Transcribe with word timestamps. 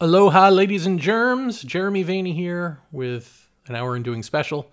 Aloha, 0.00 0.50
ladies 0.50 0.86
and 0.86 1.00
germs. 1.00 1.60
Jeremy 1.62 2.04
Vaeni 2.04 2.32
here 2.32 2.78
with 2.92 3.48
an 3.66 3.74
Our 3.74 3.96
Undoing 3.96 4.22
special, 4.22 4.70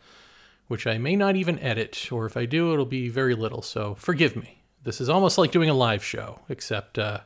which 0.68 0.86
I 0.86 1.00
may 1.00 1.16
not 1.16 1.36
even 1.36 1.58
edit, 1.58 2.12
or 2.12 2.28
if 2.28 2.38
I 2.38 2.46
do, 2.46 2.74
it'll 2.74 2.86
be 2.86 3.10
very 3.10 3.34
little. 3.34 3.64
So 3.64 3.96
forgive 3.96 4.36
me. 4.36 4.62
This 4.84 5.02
is 5.02 5.10
almost 5.10 5.40
like 5.40 5.52
doing 5.52 5.68
a 5.68 5.74
live 5.74 6.04
show, 6.04 6.42
except 6.48 7.00
uh, 7.00 7.22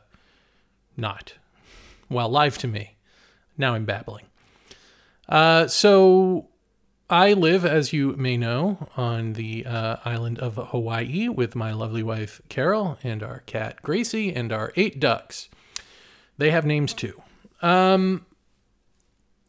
not. 0.96 1.34
Well, 2.08 2.30
live 2.30 2.56
to 2.58 2.68
me. 2.68 2.96
Now 3.58 3.74
I'm 3.74 3.84
babbling. 3.84 4.24
Uh, 5.28 5.66
so 5.66 6.48
I 7.10 7.34
live, 7.34 7.66
as 7.66 7.92
you 7.92 8.16
may 8.16 8.38
know, 8.38 8.88
on 8.96 9.34
the 9.34 9.66
uh, 9.66 9.96
island 10.06 10.38
of 10.38 10.56
Hawaii 10.56 11.28
with 11.28 11.54
my 11.54 11.74
lovely 11.74 12.02
wife 12.02 12.40
Carol 12.48 12.96
and 13.02 13.22
our 13.22 13.40
cat 13.40 13.82
Gracie 13.82 14.34
and 14.34 14.52
our 14.52 14.72
eight 14.74 14.98
ducks. 14.98 15.50
They 16.38 16.50
have 16.50 16.64
names 16.64 16.94
too. 16.94 17.22
Um, 17.62 18.26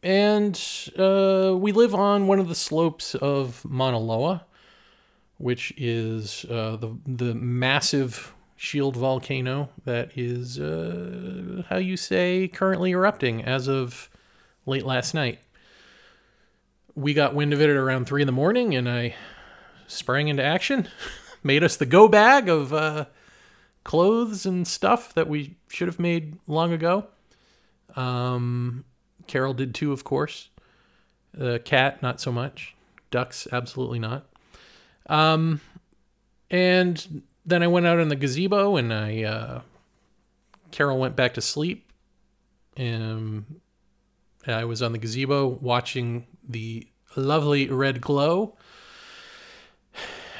and 0.02 0.60
uh, 0.98 1.54
we 1.56 1.72
live 1.72 1.94
on 1.94 2.26
one 2.26 2.38
of 2.38 2.48
the 2.48 2.54
slopes 2.54 3.14
of 3.14 3.64
Mauna 3.64 3.98
Loa, 3.98 4.44
which 5.38 5.72
is 5.76 6.44
uh, 6.50 6.76
the 6.76 6.96
the 7.06 7.34
massive 7.34 8.34
shield 8.56 8.96
volcano 8.96 9.70
that 9.84 10.16
is 10.16 10.58
uh, 10.58 11.62
how 11.68 11.76
you 11.76 11.96
say 11.96 12.48
currently 12.48 12.92
erupting 12.92 13.42
as 13.44 13.68
of 13.68 14.08
late 14.66 14.84
last 14.84 15.14
night. 15.14 15.40
We 16.94 17.14
got 17.14 17.34
wind 17.34 17.52
of 17.52 17.60
it 17.60 17.70
at 17.70 17.76
around 17.76 18.06
three 18.06 18.22
in 18.22 18.26
the 18.26 18.32
morning, 18.32 18.74
and 18.74 18.88
I 18.88 19.14
sprang 19.86 20.28
into 20.28 20.42
action. 20.42 20.88
made 21.42 21.64
us 21.64 21.76
the 21.76 21.86
go 21.86 22.08
bag 22.08 22.48
of 22.48 22.72
uh, 22.72 23.06
clothes 23.84 24.46
and 24.46 24.66
stuff 24.66 25.12
that 25.14 25.28
we 25.28 25.56
should 25.68 25.88
have 25.88 25.98
made 25.98 26.38
long 26.46 26.72
ago. 26.72 27.06
Um, 27.96 28.84
Carol 29.26 29.54
did 29.54 29.74
too, 29.74 29.92
of 29.92 30.04
course. 30.04 30.48
The 31.34 31.58
cat, 31.60 32.02
not 32.02 32.20
so 32.20 32.32
much. 32.32 32.74
Ducks, 33.10 33.48
absolutely 33.50 33.98
not. 33.98 34.26
Um, 35.06 35.60
and 36.50 37.24
then 37.44 37.62
I 37.62 37.66
went 37.66 37.86
out 37.86 37.98
in 37.98 38.08
the 38.08 38.16
gazebo 38.16 38.76
and 38.76 38.92
I, 38.92 39.22
uh, 39.22 39.60
Carol 40.70 40.98
went 40.98 41.16
back 41.16 41.34
to 41.34 41.40
sleep. 41.40 41.90
And 42.76 43.60
I 44.46 44.64
was 44.64 44.82
on 44.82 44.92
the 44.92 44.98
gazebo 44.98 45.46
watching 45.46 46.26
the 46.48 46.86
lovely 47.16 47.68
red 47.68 48.00
glow 48.00 48.56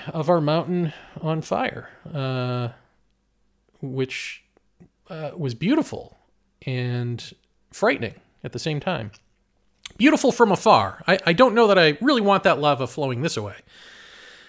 of 0.09 0.29
our 0.31 0.41
mountain 0.41 0.93
on 1.21 1.43
fire, 1.43 1.91
uh, 2.13 2.69
which 3.81 4.45
uh, 5.11 5.33
was 5.37 5.55
beautiful. 5.55 6.17
And 6.65 7.33
frightening 7.73 8.15
at 8.45 8.53
the 8.53 8.59
same 8.59 8.81
time. 8.81 9.11
Beautiful 9.97 10.33
from 10.33 10.53
afar. 10.53 11.03
I, 11.07 11.19
I 11.27 11.33
don't 11.33 11.55
know 11.55 11.67
that 11.67 11.79
I 11.79 11.99
really 12.01 12.21
want 12.21 12.45
that 12.45 12.59
lava 12.59 12.87
flowing 12.87 13.23
this 13.23 13.37
way. 13.37 13.57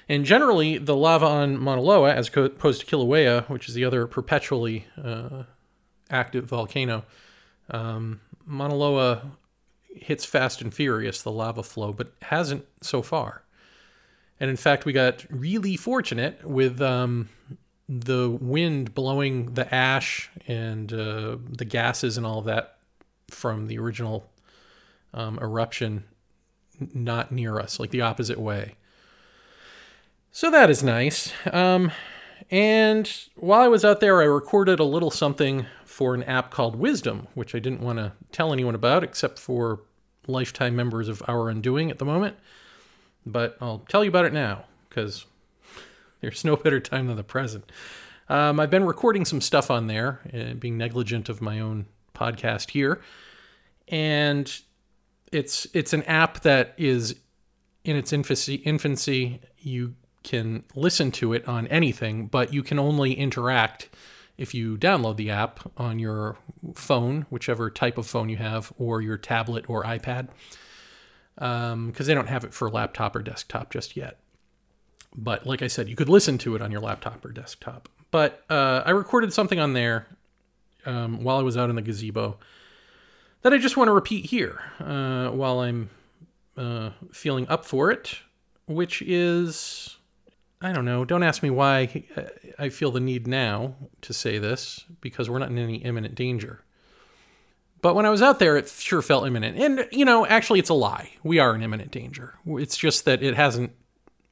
And 0.10 0.26
generally, 0.26 0.78
the 0.78 0.96
lava 0.96 1.26
on 1.26 1.58
Mauna 1.58 1.82
Loa, 1.82 2.14
as 2.14 2.30
opposed 2.36 2.82
to 2.82 2.86
Kilauea, 2.86 3.50
which 3.50 3.70
is 3.70 3.76
the 3.76 3.86
other 3.86 4.06
perpetually 4.06 4.86
uh, 5.02 5.44
active 6.10 6.46
volcano, 6.46 7.06
um, 7.72 8.20
Mauna 8.46 8.76
Loa 8.76 9.32
hits 9.96 10.26
fast 10.26 10.62
and 10.62 10.74
furious, 10.74 11.22
the 11.22 11.32
lava 11.32 11.64
flow, 11.64 11.94
but 11.94 12.14
hasn't 12.22 12.66
so 12.82 13.02
far. 13.02 13.44
And 14.40 14.50
in 14.50 14.58
fact, 14.58 14.86
we 14.86 14.92
got 14.92 15.26
really 15.30 15.78
fortunate 15.78 16.44
with 16.44 16.82
um, 16.82 17.30
the 17.88 18.30
wind 18.30 18.94
blowing 18.94 19.54
the 19.54 19.74
ash 19.74 20.30
and 20.48 20.92
uh, 20.92 21.38
the 21.50 21.66
gases 21.66 22.18
and 22.18 22.26
all 22.26 22.40
of 22.40 22.46
that 22.46 22.73
from 23.34 23.68
the 23.68 23.78
original 23.78 24.30
um, 25.14 25.38
eruption 25.42 26.06
not 26.94 27.32
near 27.32 27.60
us, 27.60 27.80
like 27.80 27.92
the 27.92 28.02
opposite 28.02 28.40
way. 28.40 28.76
So 30.32 30.50
that 30.50 30.70
is 30.70 30.84
nice. 30.84 31.32
Um, 31.52 31.92
and 32.50 33.10
while 33.36 33.62
I 33.62 33.68
was 33.68 33.86
out 33.86 34.00
there, 34.00 34.22
I 34.22 34.26
recorded 34.26 34.80
a 34.80 34.84
little 34.84 35.12
something 35.12 35.66
for 35.86 36.16
an 36.16 36.24
app 36.24 36.50
called 36.50 36.76
Wisdom, 36.76 37.28
which 37.36 37.54
I 37.54 37.60
didn't 37.60 37.82
want 37.82 38.00
to 38.00 38.14
tell 38.32 38.52
anyone 38.52 38.76
about 38.76 39.04
except 39.04 39.38
for 39.38 39.82
lifetime 40.28 40.76
members 40.76 41.08
of 41.08 41.22
Our 41.28 41.50
Undoing 41.50 41.92
at 41.92 42.00
the 42.00 42.06
moment. 42.06 42.36
But 43.26 43.58
I'll 43.62 43.86
tell 43.88 44.04
you 44.04 44.10
about 44.10 44.26
it 44.26 44.34
now 44.34 44.66
because 44.90 45.26
there's 46.22 46.44
no 46.44 46.56
better 46.56 46.80
time 46.80 47.08
than 47.08 47.16
the 47.16 47.24
present. 47.24 47.72
Um, 48.30 48.60
I've 48.60 48.72
been 48.72 48.86
recording 48.86 49.26
some 49.26 49.42
stuff 49.42 49.70
on 49.70 49.88
there, 49.88 50.22
uh, 50.34 50.56
being 50.56 50.78
negligent 50.78 51.30
of 51.30 51.42
my 51.42 51.60
own 51.60 51.86
podcast 52.16 52.72
here, 52.72 53.02
and 53.94 54.60
it's 55.32 55.68
it's 55.74 55.94
an 55.94 56.02
app 56.04 56.42
that 56.42 56.74
is 56.78 57.16
in 57.86 57.96
its 57.96 58.12
infancy. 58.12 58.56
Infancy, 58.56 59.40
you 59.60 59.94
can 60.24 60.64
listen 60.74 61.12
to 61.12 61.32
it 61.34 61.48
on 61.48 61.68
anything, 61.68 62.26
but 62.26 62.52
you 62.52 62.64
can 62.64 62.80
only 62.80 63.14
interact 63.14 63.90
if 64.36 64.56
you 64.56 64.78
download 64.78 65.18
the 65.18 65.30
app 65.30 65.60
on 65.78 66.00
your 66.00 66.38
phone, 66.74 67.28
whichever 67.30 67.70
type 67.70 68.00
of 68.00 68.08
phone 68.08 68.30
you 68.30 68.38
have, 68.38 68.74
or 68.78 69.00
your 69.00 69.18
tablet 69.18 69.70
or 69.70 69.84
iPad, 69.84 70.30
because 71.36 71.72
um, 71.74 71.94
they 71.94 72.16
don't 72.16 72.30
have 72.30 72.44
it 72.44 72.52
for 72.52 72.72
laptop 72.72 73.16
or 73.16 73.22
desktop 73.22 73.72
just 73.72 73.96
yet. 73.96 74.18
But 75.16 75.46
like 75.46 75.62
I 75.62 75.68
said, 75.68 75.88
you 75.88 75.96
could 75.96 76.10
listen 76.10 76.40
to 76.40 76.56
it 76.56 76.64
on 76.64 76.72
your 76.72 76.82
laptop 76.82 77.24
or 77.24 77.32
desktop. 77.32 77.90
But 78.10 78.44
uh, 78.50 78.82
I 78.84 78.90
recorded 78.90 79.34
something 79.34 79.60
on 79.60 79.74
there 79.74 80.08
um, 80.84 81.24
while 81.24 81.38
I 81.38 81.44
was 81.44 81.58
out 81.58 81.70
in 81.70 81.76
the 81.76 81.84
gazebo 81.84 82.40
that 83.44 83.54
I 83.54 83.58
just 83.58 83.78
want 83.78 83.88
to 83.88 83.94
repeat 83.94 84.26
here 84.26 84.60
uh, 84.80 85.30
while 85.30 85.60
I'm 85.60 85.90
uh, 86.58 86.92
feeling 87.12 87.48
up 87.48 87.66
for 87.66 87.92
it, 87.92 88.18
which 88.66 89.02
is 89.02 89.98
I 90.64 90.72
don't 90.72 90.86
know. 90.86 91.04
Don't 91.04 91.24
ask 91.24 91.44
me 91.44 91.50
why 91.50 92.06
I 92.58 92.70
feel 92.70 92.92
the 92.92 93.02
need 93.02 93.28
now 93.28 93.76
to 94.02 94.14
say 94.14 94.38
this 94.38 94.86
because 95.02 95.30
we're 95.30 95.40
not 95.40 95.50
in 95.50 95.58
any 95.58 95.76
imminent 95.78 96.16
danger. 96.16 96.64
But 97.82 97.96
when 97.96 98.06
I 98.06 98.10
was 98.10 98.22
out 98.22 98.40
there, 98.40 98.56
it 98.56 98.70
sure 98.70 99.02
felt 99.02 99.28
imminent. 99.28 99.58
And, 99.58 99.90
you 99.92 100.06
know, 100.06 100.26
actually, 100.26 100.60
it's 100.60 100.70
a 100.70 100.74
lie. 100.74 101.12
We 101.22 101.40
are 101.40 101.54
in 101.54 101.62
imminent 101.62 101.92
danger. 101.92 102.36
It's 102.46 102.78
just 102.78 103.04
that 103.04 103.22
it 103.22 103.36
hasn't 103.36 103.74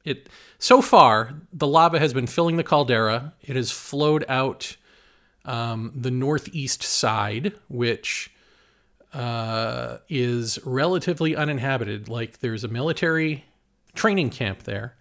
it 0.05 0.29
so 0.57 0.81
far 0.81 1.33
the 1.51 1.67
lava 1.67 1.99
has 1.99 2.13
been 2.13 2.27
filling 2.27 2.55
the 2.55 2.63
caldera. 2.63 3.33
It 3.41 3.57
has 3.57 3.69
flowed 3.69 4.23
out 4.29 4.77
um, 5.43 5.91
the 5.93 6.11
northeast 6.11 6.81
side, 6.81 7.53
which 7.67 8.31
uh, 9.13 9.97
is 10.09 10.59
relatively 10.65 11.35
uninhabited. 11.35 12.09
Like 12.09 12.39
there's 12.39 12.63
a 12.63 12.67
military 12.67 13.45
training 13.93 14.29
camp 14.29 14.63
there. 14.63 14.95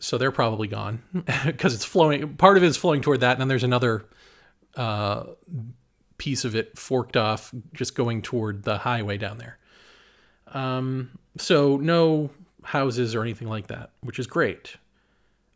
So 0.00 0.18
they're 0.18 0.32
probably 0.32 0.66
gone 0.66 1.02
because 1.46 1.74
it's 1.74 1.84
flowing. 1.84 2.36
Part 2.36 2.56
of 2.56 2.62
it 2.62 2.66
is 2.66 2.76
flowing 2.76 3.00
toward 3.00 3.20
that, 3.20 3.32
and 3.32 3.40
then 3.40 3.48
there's 3.48 3.62
another 3.62 4.06
uh, 4.76 5.24
piece 6.18 6.44
of 6.44 6.56
it 6.56 6.78
forked 6.78 7.16
off, 7.16 7.52
just 7.72 7.94
going 7.94 8.22
toward 8.22 8.64
the 8.64 8.78
highway 8.78 9.18
down 9.18 9.38
there. 9.38 9.58
Um, 10.48 11.18
so 11.36 11.76
no 11.76 12.30
houses 12.64 13.14
or 13.14 13.22
anything 13.22 13.48
like 13.48 13.68
that, 13.68 13.90
which 14.00 14.18
is 14.18 14.26
great. 14.26 14.76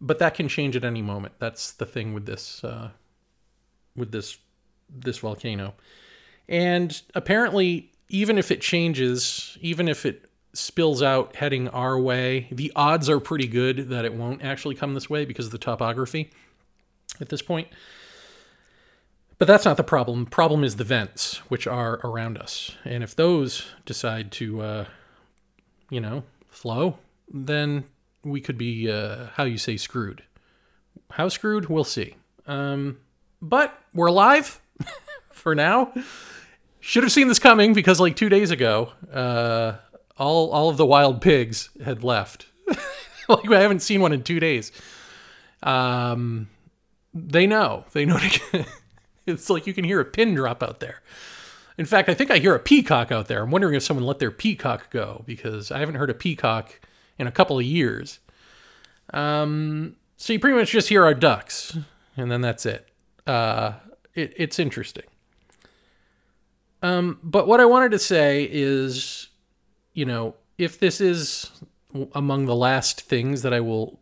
But 0.01 0.21
that 0.21 0.35
can 0.35 0.47
change 0.47 0.77
at 0.77 0.85
any 0.85 1.03
moment. 1.03 1.35
That's 1.39 1.73
the 1.73 1.87
thing 1.87 2.15
with 2.15 2.27
this 2.27 2.63
uh, 2.63 2.91
with 3.97 4.13
this 4.13 4.39
this 4.89 5.19
volcano. 5.19 5.75
And 6.49 7.01
apparently, 7.15 7.93
even 8.09 8.39
if 8.39 8.51
it 8.51 8.61
changes, 8.61 9.59
even 9.61 9.89
if 9.89 10.07
it 10.07 10.29
spills 10.55 11.03
out 11.03 11.37
heading 11.37 11.69
our 11.69 11.99
way, 11.99 12.49
the 12.51 12.73
odds 12.75 13.09
are 13.09 13.21
pretty 13.21 13.47
good 13.47 13.91
that 13.91 14.05
it 14.05 14.15
won't 14.15 14.43
actually 14.43 14.75
come 14.75 14.95
this 14.95 15.11
way 15.11 15.25
because 15.25 15.47
of 15.47 15.53
the 15.53 15.59
topography 15.59 16.31
at 17.21 17.29
this 17.29 17.43
point. 17.43 17.69
But 19.39 19.47
that's 19.47 19.65
not 19.65 19.77
the 19.77 19.85
problem. 19.85 20.25
The 20.25 20.31
problem 20.31 20.65
is 20.65 20.77
the 20.77 20.85
vents, 20.85 21.37
which 21.49 21.67
are 21.67 22.01
around 22.03 22.39
us. 22.39 22.73
And 22.85 23.05
if 23.05 23.15
those 23.15 23.67
decide 23.87 24.33
to, 24.33 24.61
uh, 24.61 24.85
you 25.91 26.01
know, 26.01 26.25
flow, 26.49 26.99
then 27.33 27.85
we 28.25 28.41
could 28.41 28.59
be, 28.59 28.91
uh, 28.91 29.27
how 29.35 29.45
you 29.45 29.59
say, 29.59 29.77
screwed. 29.77 30.25
How 31.11 31.29
screwed? 31.29 31.67
We'll 31.67 31.85
see. 31.85 32.17
Um, 32.47 32.99
but 33.41 33.79
we're 33.95 34.07
alive 34.07 34.61
for 35.31 35.55
now. 35.55 35.93
Should 36.89 37.03
have 37.03 37.13
seen 37.13 37.29
this 37.29 37.39
coming 37.39 37.75
because, 37.75 38.01
like 38.01 38.17
two 38.17 38.31
days 38.31 38.51
ago, 38.51 38.93
uh, 39.13 39.75
all 40.17 40.51
all 40.51 40.71
of 40.71 40.79
the 40.79 40.87
wild 40.87 41.21
pigs 41.21 41.69
had 41.85 42.03
left. 42.03 42.47
like 43.29 43.51
I 43.51 43.61
haven't 43.61 43.81
seen 43.81 44.01
one 44.01 44.15
in 44.15 44.23
two 44.23 44.41
days. 44.41 44.73
Um, 45.63 46.49
they 47.13 47.47
know. 47.47 47.85
They 47.93 48.07
know. 48.07 48.17
To, 48.17 48.65
it's 49.27 49.51
like 49.51 49.67
you 49.67 49.75
can 49.75 49.85
hear 49.85 50.01
a 50.01 50.05
pin 50.07 50.35
drop 50.35 50.63
out 50.63 50.81
there. 50.81 51.03
In 51.77 51.85
fact, 51.85 52.09
I 52.09 52.15
think 52.15 52.31
I 52.31 52.39
hear 52.39 52.55
a 52.55 52.59
peacock 52.59 53.13
out 53.13 53.29
there. 53.29 53.43
I'm 53.43 53.51
wondering 53.51 53.75
if 53.75 53.83
someone 53.83 54.07
let 54.07 54.19
their 54.19 54.31
peacock 54.31 54.89
go 54.89 55.25
because 55.27 55.71
I 55.71 55.81
haven't 55.81 55.97
heard 55.97 56.09
a 56.09 56.15
peacock 56.15 56.81
in 57.19 57.27
a 57.27 57.31
couple 57.31 57.59
of 57.59 57.67
years. 57.67 58.19
Um, 59.13 59.97
so 60.17 60.33
you 60.33 60.39
pretty 60.39 60.57
much 60.57 60.71
just 60.71 60.89
hear 60.89 61.05
our 61.05 61.13
ducks, 61.13 61.77
and 62.17 62.33
then 62.33 62.41
that's 62.41 62.65
it. 62.65 62.89
Uh, 63.27 63.75
it 64.15 64.33
it's 64.39 64.59
interesting. 64.59 65.05
Um, 66.83 67.19
but 67.23 67.47
what 67.47 67.61
I 67.61 67.65
wanted 67.65 67.91
to 67.93 67.99
say 67.99 68.49
is, 68.51 69.29
you 69.93 70.05
know, 70.05 70.35
if 70.59 70.79
this 70.79 71.01
is 71.01 71.51
among 72.15 72.47
the 72.47 72.55
last 72.55 73.01
things 73.01 73.43
that 73.43 73.53
I 73.53 73.61
will 73.61 74.01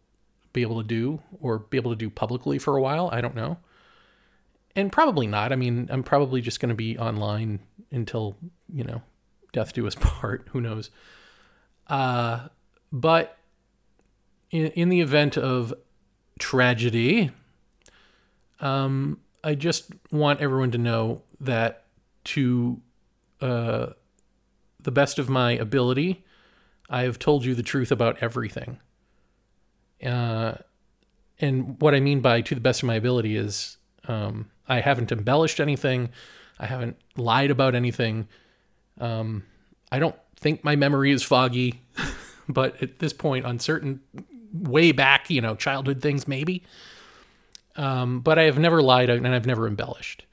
be 0.53 0.63
able 0.63 0.81
to 0.81 0.87
do 0.87 1.21
or 1.41 1.59
be 1.59 1.77
able 1.77 1.93
to 1.93 1.97
do 1.97 2.11
publicly 2.11 2.59
for 2.59 2.77
a 2.77 2.83
while, 2.83 3.09
I 3.13 3.21
don't 3.21 3.35
know. 3.35 3.59
And 4.75 4.93
probably 4.93 5.27
not. 5.27 5.53
I 5.53 5.57
mean, 5.57 5.89
I'm 5.91 6.03
probably 6.03 6.41
just 6.41 6.61
going 6.61 6.69
to 6.69 6.75
be 6.75 6.99
online 6.99 7.61
until, 7.91 8.37
you 8.73 8.85
know, 8.85 9.03
death 9.53 9.73
do 9.73 9.87
us 9.87 9.95
part. 10.01 10.49
Who 10.51 10.61
knows? 10.61 10.91
Uh, 11.87 12.49
but 12.93 13.39
in, 14.51 14.67
in 14.69 14.89
the 14.91 15.01
event 15.01 15.39
of 15.39 15.73
tragedy, 16.39 17.31
um, 18.61 19.21
I 19.43 19.55
just 19.55 19.93
want 20.11 20.41
everyone 20.41 20.73
to 20.73 20.79
know 20.79 21.23
that 21.41 21.86
to 22.27 22.81
uh, 23.41 23.87
the 24.83 24.91
best 24.91 25.19
of 25.19 25.29
my 25.29 25.53
ability, 25.53 26.25
I 26.89 27.03
have 27.03 27.19
told 27.19 27.45
you 27.45 27.55
the 27.55 27.63
truth 27.63 27.91
about 27.91 28.19
everything. 28.21 28.79
Uh, 30.05 30.55
and 31.39 31.81
what 31.81 31.95
I 31.95 32.01
mean 32.01 32.21
by 32.21 32.41
to 32.43 32.55
the 32.55 32.61
best 32.61 32.83
of 32.83 32.87
my 32.87 32.95
ability 32.95 33.37
is 33.37 33.77
um, 34.09 34.51
I 34.69 34.81
haven't 34.81 35.13
embellished 35.13 35.61
anything, 35.61 36.11
I 36.59 36.67
haven't 36.67 36.97
lied 37.17 37.51
about 37.51 37.75
anything. 37.75 38.29
Um, 38.99 39.45
I 39.93 39.99
don't 39.99 40.17
think 40.37 40.65
my 40.65 40.77
memory 40.77 41.13
is 41.13 41.23
foggy, 41.23 41.83
but 42.49 42.83
at 42.83 42.99
this 42.99 43.13
point, 43.13 43.45
on 43.45 43.59
certain 43.59 44.01
way 44.53 44.93
back, 44.93 45.29
you 45.31 45.41
know, 45.41 45.55
childhood 45.55 46.01
things, 46.01 46.27
maybe. 46.27 46.63
Um, 47.77 48.21
but 48.21 48.39
I 48.39 48.45
have 48.45 48.59
never 48.59 48.81
lied 48.81 49.11
and 49.11 49.27
I've 49.27 49.47
never 49.47 49.67
embellished, 49.67 50.25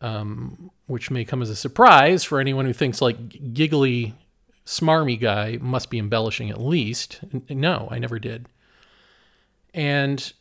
um, 0.00 0.70
which 0.88 1.10
may 1.10 1.24
come 1.24 1.42
as 1.42 1.50
a 1.50 1.54
surprise 1.54 2.24
for 2.24 2.40
anyone 2.40 2.64
who 2.64 2.72
thinks 2.72 3.00
like 3.00 3.52
giggly, 3.52 4.14
smarmy 4.66 5.20
guy 5.20 5.58
must 5.60 5.90
be 5.90 5.98
embellishing 5.98 6.50
at 6.50 6.60
least. 6.60 7.20
No, 7.48 7.86
I 7.90 7.98
never 7.98 8.18
did. 8.18 8.46
And 9.72 10.32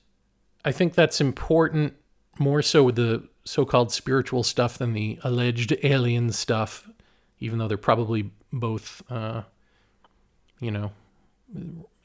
I 0.66 0.72
think 0.72 0.96
that's 0.96 1.22
important 1.22 1.94
more 2.40 2.62
so 2.62 2.84
with 2.84 2.96
the 2.96 3.28
so 3.44 3.66
called 3.66 3.92
spiritual 3.92 4.42
stuff 4.44 4.78
than 4.78 4.94
the 4.94 5.20
alleged 5.24 5.76
alien 5.84 6.32
stuff, 6.32 6.90
even 7.40 7.60
though 7.60 7.68
they're 7.68 7.78
probably 7.78 8.32
both, 8.52 9.04
uh, 9.10 9.44
you 10.62 10.72
know, 10.72 10.92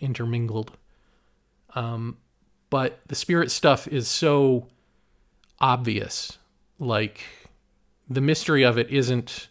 intermingled. 0.00 0.72
Um, 1.74 2.18
but 2.70 3.00
the 3.06 3.14
spirit 3.14 3.50
stuff 3.50 3.86
is 3.86 4.08
so 4.08 4.66
obvious. 5.60 6.38
Like, 6.78 7.22
the 8.14 8.20
mystery 8.20 8.62
of 8.62 8.79
it 8.79 8.91
isn't 8.91 9.49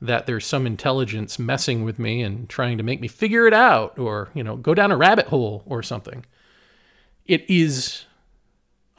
that 0.00 0.26
there's 0.26 0.46
some 0.46 0.66
intelligence 0.66 1.38
messing 1.38 1.84
with 1.84 1.98
me 1.98 2.22
and 2.22 2.48
trying 2.48 2.78
to 2.78 2.84
make 2.84 3.00
me 3.00 3.08
figure 3.08 3.46
it 3.46 3.54
out 3.54 3.98
or, 3.98 4.30
you 4.32 4.44
know, 4.44 4.56
go 4.56 4.74
down 4.74 4.92
a 4.92 4.96
rabbit 4.96 5.26
hole 5.26 5.64
or 5.66 5.82
something. 5.82 6.24
It 7.26 7.48
is 7.50 8.04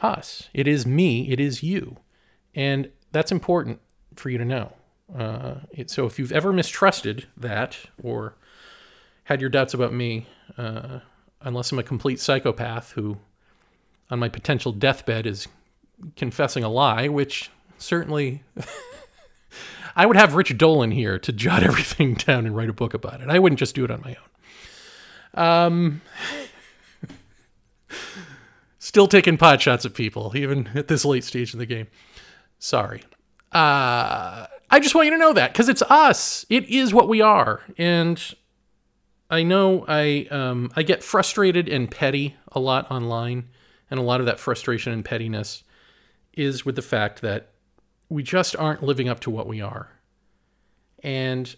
us. 0.01 0.49
It 0.53 0.67
is 0.67 0.85
me. 0.85 1.31
It 1.31 1.39
is 1.39 1.63
you. 1.63 1.97
And 2.53 2.89
that's 3.11 3.31
important 3.31 3.79
for 4.15 4.29
you 4.29 4.37
to 4.37 4.45
know. 4.45 4.73
Uh, 5.15 5.55
it, 5.71 5.89
so 5.89 6.05
if 6.05 6.19
you've 6.19 6.31
ever 6.31 6.51
mistrusted 6.53 7.27
that 7.35 7.77
or 8.03 8.35
had 9.23 9.41
your 9.41 9.49
doubts 9.49 9.73
about 9.73 9.93
me, 9.93 10.27
uh, 10.57 10.99
unless 11.41 11.71
I'm 11.71 11.79
a 11.79 11.83
complete 11.83 12.19
psychopath 12.19 12.91
who, 12.91 13.17
on 14.09 14.19
my 14.19 14.29
potential 14.29 14.71
deathbed, 14.71 15.25
is 15.25 15.47
confessing 16.15 16.63
a 16.63 16.69
lie, 16.69 17.07
which 17.07 17.49
certainly 17.79 18.43
I 19.95 20.05
would 20.05 20.15
have 20.15 20.35
Rich 20.35 20.57
Dolan 20.57 20.91
here 20.91 21.19
to 21.19 21.31
jot 21.31 21.63
everything 21.69 22.13
down 22.13 22.45
and 22.45 22.55
write 22.55 22.69
a 22.69 22.73
book 22.73 22.93
about 22.93 23.21
it. 23.21 23.29
I 23.29 23.39
wouldn't 23.39 23.59
just 23.59 23.75
do 23.75 23.83
it 23.83 23.91
on 23.91 24.01
my 24.01 24.15
own. 24.15 25.41
Um, 25.41 26.01
still 28.79 29.07
taking 29.07 29.37
pot 29.37 29.61
shots 29.61 29.85
at 29.85 29.93
people, 29.93 30.33
even 30.35 30.69
at 30.73 30.87
this 30.87 31.05
late 31.05 31.23
stage 31.23 31.53
in 31.53 31.59
the 31.59 31.65
game. 31.65 31.87
Sorry. 32.59 33.03
Uh, 33.51 34.47
I 34.69 34.79
just 34.79 34.95
want 34.95 35.05
you 35.05 35.11
to 35.11 35.17
know 35.17 35.33
that 35.33 35.53
because 35.53 35.69
it's 35.69 35.81
us. 35.83 36.45
It 36.49 36.65
is 36.69 36.93
what 36.93 37.09
we 37.09 37.21
are, 37.21 37.61
and 37.77 38.21
I 39.29 39.43
know 39.43 39.85
I 39.87 40.27
um, 40.29 40.71
I 40.75 40.83
get 40.83 41.03
frustrated 41.03 41.67
and 41.67 41.89
petty 41.89 42.35
a 42.51 42.59
lot 42.59 42.89
online, 42.91 43.49
and 43.89 43.99
a 43.99 44.03
lot 44.03 44.19
of 44.19 44.27
that 44.27 44.39
frustration 44.39 44.93
and 44.93 45.03
pettiness 45.03 45.63
is 46.33 46.63
with 46.63 46.75
the 46.75 46.83
fact 46.83 47.21
that 47.21 47.49
we 48.09 48.23
just 48.23 48.55
aren't 48.55 48.83
living 48.83 49.07
up 49.07 49.19
to 49.21 49.29
what 49.29 49.47
we 49.47 49.61
are, 49.61 49.91
and 51.03 51.55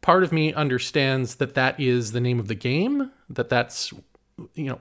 part 0.00 0.22
of 0.22 0.32
me 0.32 0.54
understands 0.54 1.36
that 1.36 1.54
that 1.54 1.78
is 1.78 2.12
the 2.12 2.20
name 2.20 2.38
of 2.38 2.48
the 2.48 2.54
game. 2.54 3.10
That 3.28 3.48
that's 3.48 3.92
you 4.54 4.64
know 4.64 4.80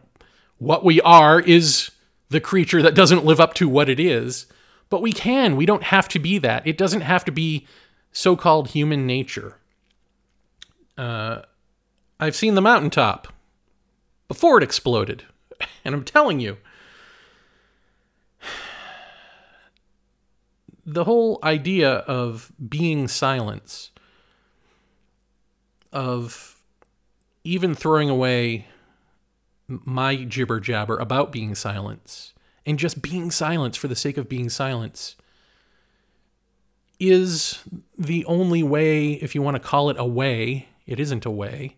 what 0.58 0.84
we 0.86 1.02
are 1.02 1.40
is 1.40 1.92
the 2.30 2.40
creature 2.40 2.82
that 2.82 2.96
doesn't 2.96 3.26
live 3.26 3.40
up 3.40 3.54
to 3.56 3.68
what 3.68 3.90
it 3.90 4.00
is 4.00 4.48
but 4.90 5.02
we 5.02 5.12
can. 5.12 5.56
We 5.56 5.66
don't 5.66 5.84
have 5.84 6.08
to 6.10 6.20
be 6.20 6.38
that. 6.40 6.66
It 6.66 6.78
doesn't 6.78 7.02
have 7.02 7.26
to 7.26 7.31
be 7.31 7.68
so 8.12 8.36
called 8.36 8.70
human 8.70 9.06
nature. 9.06 9.58
Uh, 10.98 11.42
I've 12.20 12.36
seen 12.36 12.56
the 12.56 12.62
mountaintop 12.62 13.28
before 14.28 14.58
it 14.58 14.64
exploded. 14.64 15.24
And 15.86 15.94
I'm 15.94 16.04
telling 16.04 16.40
you, 16.40 16.58
the 20.86 21.04
whole 21.04 21.40
idea 21.44 21.90
of 21.90 22.52
being 22.70 23.08
silence, 23.08 23.92
of 25.92 26.62
even 27.44 27.74
throwing 27.74 28.10
away 28.10 28.68
my 29.68 30.16
jibber 30.16 30.60
jabber 30.60 30.98
about 30.98 31.32
being 31.32 31.56
silence, 31.56 32.34
and 32.66 32.78
just 32.78 33.02
being 33.02 33.32
silence 33.32 33.78
for 33.78 33.88
the 33.88 33.96
sake 33.96 34.18
of 34.18 34.30
being 34.30 34.50
silence 34.50 35.16
is 37.00 37.64
the 37.98 38.24
only 38.26 38.64
way, 38.64 39.14
if 39.14 39.36
you 39.36 39.42
want 39.42 39.56
to 39.56 39.60
call 39.60 39.90
it 39.90 39.98
a 40.00 40.06
way, 40.06 40.68
it 40.86 41.00
isn't 41.00 41.26
a 41.26 41.31
way, 41.31 41.78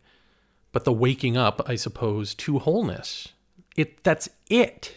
but 0.71 0.83
the 0.83 0.93
waking 0.93 1.37
up, 1.37 1.61
I 1.67 1.75
suppose, 1.75 2.35
to 2.35 2.59
wholeness. 2.59 3.29
It 3.75 4.03
that's 4.03 4.29
it. 4.49 4.95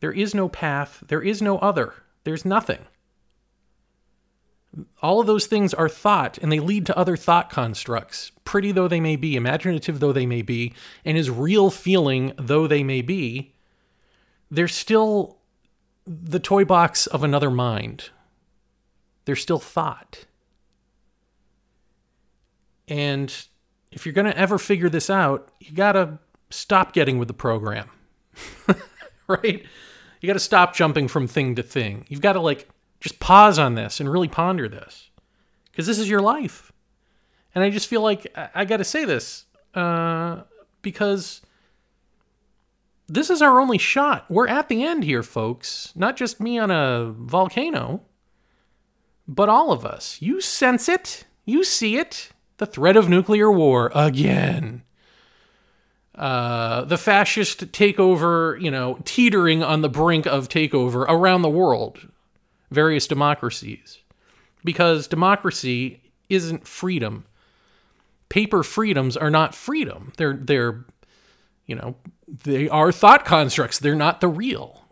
There 0.00 0.12
is 0.12 0.34
no 0.34 0.48
path, 0.48 1.02
there 1.08 1.22
is 1.22 1.42
no 1.42 1.58
other. 1.58 1.94
There's 2.24 2.44
nothing. 2.44 2.78
All 5.02 5.20
of 5.20 5.26
those 5.26 5.46
things 5.46 5.74
are 5.74 5.88
thought 5.88 6.38
and 6.38 6.50
they 6.50 6.60
lead 6.60 6.86
to 6.86 6.96
other 6.96 7.16
thought 7.16 7.50
constructs, 7.50 8.32
pretty 8.44 8.72
though 8.72 8.88
they 8.88 9.00
may 9.00 9.16
be, 9.16 9.36
imaginative 9.36 10.00
though 10.00 10.12
they 10.12 10.26
may 10.26 10.42
be, 10.42 10.72
and 11.04 11.18
as 11.18 11.30
real 11.30 11.70
feeling 11.70 12.32
though 12.38 12.66
they 12.66 12.82
may 12.82 13.02
be, 13.02 13.54
they're 14.50 14.68
still 14.68 15.38
the 16.06 16.40
toy 16.40 16.64
box 16.64 17.06
of 17.06 17.22
another 17.22 17.50
mind. 17.50 18.10
They're 19.24 19.36
still 19.36 19.58
thought. 19.58 20.26
And 22.88 23.34
if 23.90 24.04
you're 24.04 24.12
going 24.12 24.26
to 24.26 24.36
ever 24.36 24.58
figure 24.58 24.88
this 24.88 25.08
out, 25.08 25.50
you 25.60 25.72
got 25.72 25.92
to 25.92 26.18
stop 26.50 26.92
getting 26.92 27.18
with 27.18 27.28
the 27.28 27.34
program. 27.34 27.88
right? 29.26 29.64
You 30.20 30.26
got 30.26 30.34
to 30.34 30.38
stop 30.38 30.74
jumping 30.74 31.08
from 31.08 31.26
thing 31.26 31.54
to 31.56 31.62
thing. 31.62 32.04
You've 32.08 32.20
got 32.20 32.34
to 32.34 32.40
like 32.40 32.68
just 33.02 33.18
pause 33.18 33.58
on 33.58 33.74
this 33.74 34.00
and 34.00 34.10
really 34.10 34.28
ponder 34.28 34.68
this 34.68 35.10
because 35.70 35.86
this 35.86 35.98
is 35.98 36.08
your 36.08 36.20
life. 36.20 36.72
And 37.54 37.62
I 37.62 37.68
just 37.68 37.88
feel 37.88 38.00
like 38.00 38.26
I, 38.34 38.48
I 38.54 38.64
got 38.64 38.78
to 38.78 38.84
say 38.84 39.04
this 39.04 39.44
uh, 39.74 40.42
because 40.80 41.42
this 43.08 43.28
is 43.28 43.42
our 43.42 43.60
only 43.60 43.76
shot. 43.76 44.24
We're 44.30 44.48
at 44.48 44.68
the 44.68 44.84
end 44.84 45.02
here, 45.04 45.24
folks. 45.24 45.92
Not 45.96 46.16
just 46.16 46.40
me 46.40 46.58
on 46.58 46.70
a 46.70 47.12
volcano, 47.12 48.02
but 49.26 49.48
all 49.48 49.72
of 49.72 49.84
us. 49.84 50.22
You 50.22 50.40
sense 50.40 50.88
it. 50.88 51.24
You 51.44 51.64
see 51.64 51.96
it. 51.96 52.30
The 52.58 52.66
threat 52.66 52.96
of 52.96 53.08
nuclear 53.08 53.50
war 53.50 53.90
again. 53.94 54.84
Uh, 56.14 56.84
the 56.84 56.98
fascist 56.98 57.72
takeover, 57.72 58.60
you 58.60 58.70
know, 58.70 58.98
teetering 59.04 59.64
on 59.64 59.80
the 59.80 59.88
brink 59.88 60.26
of 60.26 60.48
takeover 60.48 61.04
around 61.08 61.42
the 61.42 61.48
world, 61.48 62.11
various 62.72 63.06
democracies. 63.06 63.98
Because 64.64 65.06
democracy 65.08 66.00
isn't 66.28 66.66
freedom. 66.66 67.26
Paper 68.28 68.62
freedoms 68.62 69.16
are 69.16 69.30
not 69.30 69.54
freedom. 69.54 70.12
They're 70.16 70.34
they're 70.34 70.84
you 71.66 71.76
know, 71.76 71.96
they 72.28 72.68
are 72.68 72.92
thought 72.92 73.24
constructs. 73.24 73.78
They're 73.78 73.94
not 73.94 74.20
the 74.20 74.28
real. 74.28 74.82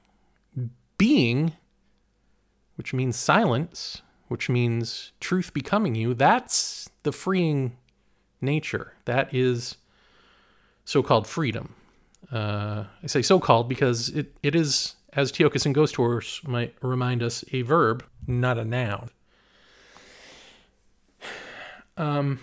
Being, 0.99 1.55
which 2.77 2.93
means 2.93 3.17
silence, 3.17 4.03
which 4.29 4.49
means 4.49 5.13
truth 5.21 5.53
becoming 5.53 5.95
you, 5.95 6.15
that's 6.15 6.89
the 7.03 7.13
freeing 7.13 7.77
nature. 8.41 8.95
That 9.05 9.35
is 9.35 9.77
so 10.85 11.03
called 11.03 11.27
freedom. 11.27 11.75
Uh, 12.31 12.85
I 13.03 13.07
say 13.07 13.23
so 13.23 13.41
called 13.41 13.69
because 13.69 14.09
it, 14.11 14.35
it 14.43 14.55
is, 14.55 14.95
as 15.13 15.33
Tiokasin 15.33 15.73
Ghost 15.73 15.97
Horse 15.97 16.41
might 16.47 16.75
remind 16.83 17.23
us, 17.23 17.45
a 17.53 17.63
verb, 17.63 18.05
not 18.27 18.59
a 18.59 18.65
noun. 18.65 19.11
Um, 21.97 22.39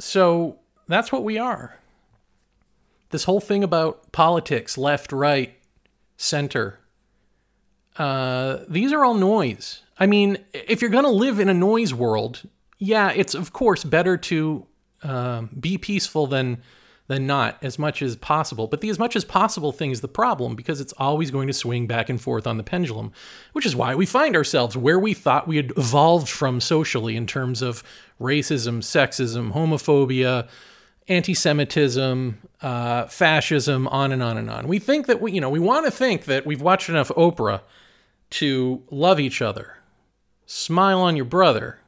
so 0.00 0.58
that's 0.88 1.12
what 1.12 1.22
we 1.22 1.38
are. 1.38 1.78
This 3.10 3.22
whole 3.22 3.38
thing 3.40 3.62
about 3.62 4.10
politics, 4.10 4.76
left, 4.76 5.12
right, 5.12 5.56
center, 6.16 6.80
uh, 7.98 8.58
these 8.68 8.92
are 8.92 9.04
all 9.04 9.14
noise. 9.14 9.82
I 9.98 10.06
mean, 10.06 10.38
if 10.52 10.80
you're 10.80 10.90
going 10.90 11.04
to 11.04 11.10
live 11.10 11.40
in 11.40 11.48
a 11.48 11.54
noise 11.54 11.94
world, 11.94 12.42
yeah, 12.78 13.10
it's 13.10 13.34
of 13.34 13.52
course 13.52 13.84
better 13.84 14.16
to 14.16 14.66
uh, 15.02 15.42
be 15.58 15.78
peaceful 15.78 16.26
than 16.26 16.62
than 17.08 17.26
not 17.26 17.56
as 17.62 17.78
much 17.78 18.02
as 18.02 18.16
possible. 18.16 18.66
But 18.66 18.80
the 18.80 18.88
as 18.88 18.98
much 18.98 19.16
as 19.16 19.24
possible 19.24 19.72
thing 19.72 19.90
is 19.90 20.00
the 20.00 20.08
problem 20.08 20.56
because 20.56 20.80
it's 20.80 20.94
always 20.98 21.30
going 21.30 21.46
to 21.46 21.52
swing 21.52 21.86
back 21.86 22.08
and 22.08 22.20
forth 22.20 22.46
on 22.46 22.56
the 22.56 22.62
pendulum, 22.62 23.12
which 23.52 23.66
is 23.66 23.76
why 23.76 23.94
we 23.94 24.06
find 24.06 24.34
ourselves 24.34 24.76
where 24.76 24.98
we 24.98 25.14
thought 25.14 25.48
we 25.48 25.56
had 25.56 25.72
evolved 25.76 26.28
from 26.28 26.60
socially 26.60 27.16
in 27.16 27.26
terms 27.26 27.62
of 27.62 27.82
racism, 28.20 28.78
sexism, 28.78 29.52
homophobia, 29.52 30.48
anti-Semitism, 31.08 32.38
uh, 32.62 33.06
fascism, 33.06 33.86
on 33.88 34.10
and 34.12 34.22
on 34.22 34.36
and 34.36 34.50
on. 34.50 34.66
We 34.66 34.78
think 34.78 35.06
that 35.06 35.20
we, 35.20 35.32
you 35.32 35.40
know, 35.40 35.50
we 35.50 35.60
want 35.60 35.84
to 35.86 35.90
think 35.90 36.24
that 36.24 36.44
we've 36.44 36.62
watched 36.62 36.88
enough 36.88 37.08
Oprah 37.10 37.60
to 38.30 38.82
love 38.90 39.20
each 39.20 39.40
other, 39.40 39.76
smile 40.46 41.00
on 41.00 41.14
your 41.14 41.24
brother, 41.24 41.78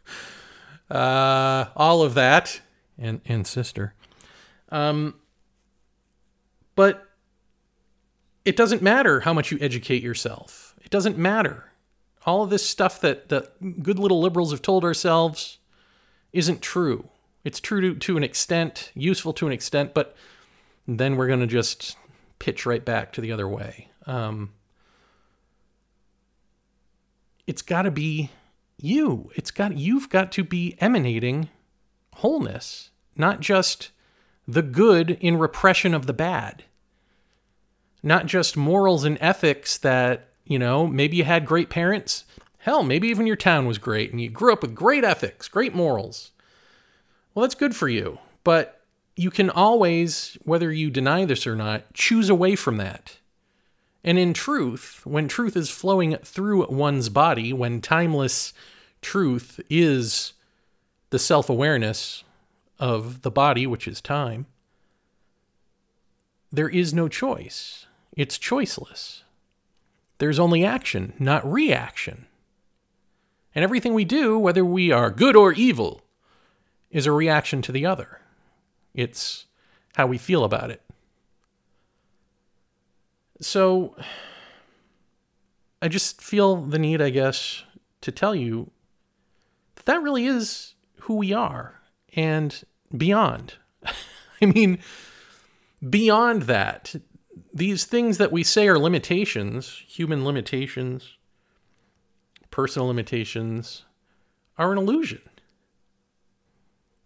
uh, 0.90 1.66
all 1.76 2.02
of 2.02 2.14
that, 2.14 2.62
and 2.98 3.20
and 3.26 3.46
sister. 3.46 3.94
Um, 4.72 5.14
but 6.74 7.06
it 8.44 8.56
doesn't 8.56 8.82
matter 8.82 9.20
how 9.20 9.32
much 9.32 9.52
you 9.52 9.58
educate 9.60 10.02
yourself. 10.02 10.74
It 10.82 10.90
doesn't 10.90 11.16
matter. 11.16 11.70
All 12.24 12.42
of 12.42 12.50
this 12.50 12.68
stuff 12.68 13.00
that 13.02 13.28
the 13.28 13.48
good 13.82 13.98
little 13.98 14.20
liberals 14.20 14.50
have 14.50 14.62
told 14.62 14.82
ourselves 14.82 15.58
isn't 16.32 16.62
true. 16.62 17.08
It's 17.44 17.60
true 17.60 17.80
to, 17.80 17.94
to 17.94 18.16
an 18.16 18.24
extent, 18.24 18.90
useful 18.94 19.32
to 19.34 19.46
an 19.46 19.52
extent, 19.52 19.92
but 19.94 20.16
then 20.88 21.16
we're 21.16 21.26
going 21.26 21.40
to 21.40 21.46
just 21.46 21.96
pitch 22.38 22.64
right 22.64 22.84
back 22.84 23.12
to 23.12 23.20
the 23.20 23.30
other 23.30 23.48
way. 23.48 23.88
Um, 24.06 24.52
it's 27.46 27.62
got 27.62 27.82
to 27.82 27.90
be 27.90 28.30
you. 28.78 29.30
It's 29.34 29.50
got 29.50 29.76
you've 29.76 30.08
got 30.08 30.32
to 30.32 30.44
be 30.44 30.76
emanating 30.80 31.50
wholeness, 32.14 32.90
not 33.16 33.40
just 33.40 33.90
the 34.46 34.62
good 34.62 35.10
in 35.20 35.36
repression 35.36 35.94
of 35.94 36.06
the 36.06 36.12
bad. 36.12 36.64
Not 38.02 38.26
just 38.26 38.56
morals 38.56 39.04
and 39.04 39.18
ethics 39.20 39.78
that, 39.78 40.28
you 40.44 40.58
know, 40.58 40.86
maybe 40.86 41.16
you 41.16 41.24
had 41.24 41.46
great 41.46 41.70
parents. 41.70 42.24
Hell, 42.58 42.82
maybe 42.82 43.08
even 43.08 43.26
your 43.26 43.36
town 43.36 43.66
was 43.66 43.78
great 43.78 44.10
and 44.10 44.20
you 44.20 44.28
grew 44.28 44.52
up 44.52 44.62
with 44.62 44.74
great 44.74 45.04
ethics, 45.04 45.48
great 45.48 45.74
morals. 45.74 46.32
Well, 47.34 47.42
that's 47.42 47.54
good 47.54 47.76
for 47.76 47.88
you. 47.88 48.18
But 48.44 48.80
you 49.16 49.30
can 49.30 49.50
always, 49.50 50.36
whether 50.44 50.72
you 50.72 50.90
deny 50.90 51.24
this 51.24 51.46
or 51.46 51.54
not, 51.54 51.92
choose 51.94 52.28
away 52.28 52.56
from 52.56 52.76
that. 52.78 53.18
And 54.04 54.18
in 54.18 54.34
truth, 54.34 55.02
when 55.04 55.28
truth 55.28 55.56
is 55.56 55.70
flowing 55.70 56.16
through 56.16 56.66
one's 56.66 57.08
body, 57.08 57.52
when 57.52 57.80
timeless 57.80 58.52
truth 59.00 59.60
is 59.70 60.32
the 61.10 61.18
self 61.18 61.48
awareness 61.48 62.24
of 62.78 63.22
the 63.22 63.30
body, 63.30 63.66
which 63.66 63.86
is 63.86 64.00
time, 64.00 64.46
there 66.50 66.68
is 66.68 66.92
no 66.92 67.08
choice. 67.08 67.86
It's 68.16 68.38
choiceless. 68.38 69.22
There's 70.18 70.38
only 70.38 70.64
action, 70.64 71.14
not 71.18 71.50
reaction. 71.50 72.26
And 73.54 73.62
everything 73.62 73.94
we 73.94 74.04
do, 74.04 74.38
whether 74.38 74.64
we 74.64 74.90
are 74.90 75.10
good 75.10 75.34
or 75.34 75.52
evil, 75.52 76.02
is 76.90 77.06
a 77.06 77.12
reaction 77.12 77.62
to 77.62 77.72
the 77.72 77.86
other. 77.86 78.20
It's 78.94 79.46
how 79.96 80.06
we 80.06 80.18
feel 80.18 80.44
about 80.44 80.70
it. 80.70 80.82
So 83.40 83.96
I 85.80 85.88
just 85.88 86.20
feel 86.20 86.56
the 86.56 86.78
need, 86.78 87.00
I 87.02 87.10
guess, 87.10 87.64
to 88.02 88.12
tell 88.12 88.34
you 88.34 88.70
that 89.76 89.86
that 89.86 90.02
really 90.02 90.26
is 90.26 90.74
who 91.00 91.16
we 91.16 91.32
are 91.32 91.81
and 92.14 92.62
beyond. 92.96 93.54
I 94.42 94.46
mean, 94.46 94.78
beyond 95.88 96.42
that, 96.42 96.94
these 97.52 97.84
things 97.84 98.18
that 98.18 98.32
we 98.32 98.42
say 98.42 98.68
are 98.68 98.78
limitations, 98.78 99.82
human 99.86 100.24
limitations, 100.24 101.16
personal 102.50 102.88
limitations, 102.88 103.84
are 104.58 104.72
an 104.72 104.78
illusion. 104.78 105.20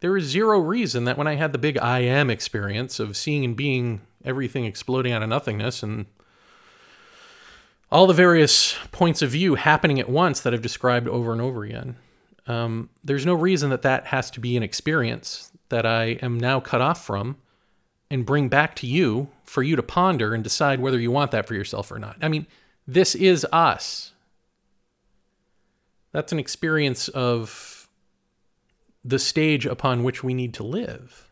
There 0.00 0.16
is 0.16 0.24
zero 0.24 0.58
reason 0.58 1.04
that 1.04 1.16
when 1.16 1.26
I 1.26 1.34
had 1.34 1.52
the 1.52 1.58
big 1.58 1.78
I 1.78 2.00
am 2.00 2.30
experience 2.30 3.00
of 3.00 3.16
seeing 3.16 3.44
and 3.44 3.56
being 3.56 4.02
everything 4.24 4.64
exploding 4.64 5.12
out 5.12 5.22
of 5.22 5.28
nothingness 5.28 5.82
and 5.82 6.06
all 7.90 8.06
the 8.06 8.12
various 8.12 8.76
points 8.92 9.22
of 9.22 9.30
view 9.30 9.54
happening 9.54 9.98
at 10.00 10.08
once 10.08 10.40
that 10.40 10.52
I've 10.52 10.62
described 10.62 11.08
over 11.08 11.32
and 11.32 11.40
over 11.40 11.64
again, 11.64 11.96
um, 12.46 12.88
there's 13.02 13.26
no 13.26 13.34
reason 13.34 13.70
that 13.70 13.82
that 13.82 14.06
has 14.06 14.30
to 14.32 14.40
be 14.40 14.56
an 14.56 14.62
experience 14.62 15.50
that 15.68 15.84
I 15.84 16.18
am 16.22 16.38
now 16.38 16.60
cut 16.60 16.80
off 16.80 17.04
from 17.04 17.36
and 18.10 18.24
bring 18.24 18.48
back 18.48 18.76
to 18.76 18.86
you 18.86 19.28
for 19.44 19.62
you 19.62 19.74
to 19.76 19.82
ponder 19.82 20.32
and 20.32 20.44
decide 20.44 20.80
whether 20.80 20.98
you 20.98 21.10
want 21.10 21.32
that 21.32 21.46
for 21.46 21.54
yourself 21.54 21.90
or 21.90 21.98
not. 21.98 22.16
I 22.22 22.28
mean, 22.28 22.46
this 22.86 23.14
is 23.14 23.44
us. 23.52 24.12
That's 26.12 26.32
an 26.32 26.38
experience 26.38 27.08
of 27.08 27.88
the 29.04 29.18
stage 29.18 29.66
upon 29.66 30.04
which 30.04 30.22
we 30.22 30.34
need 30.34 30.54
to 30.54 30.62
live. 30.62 31.28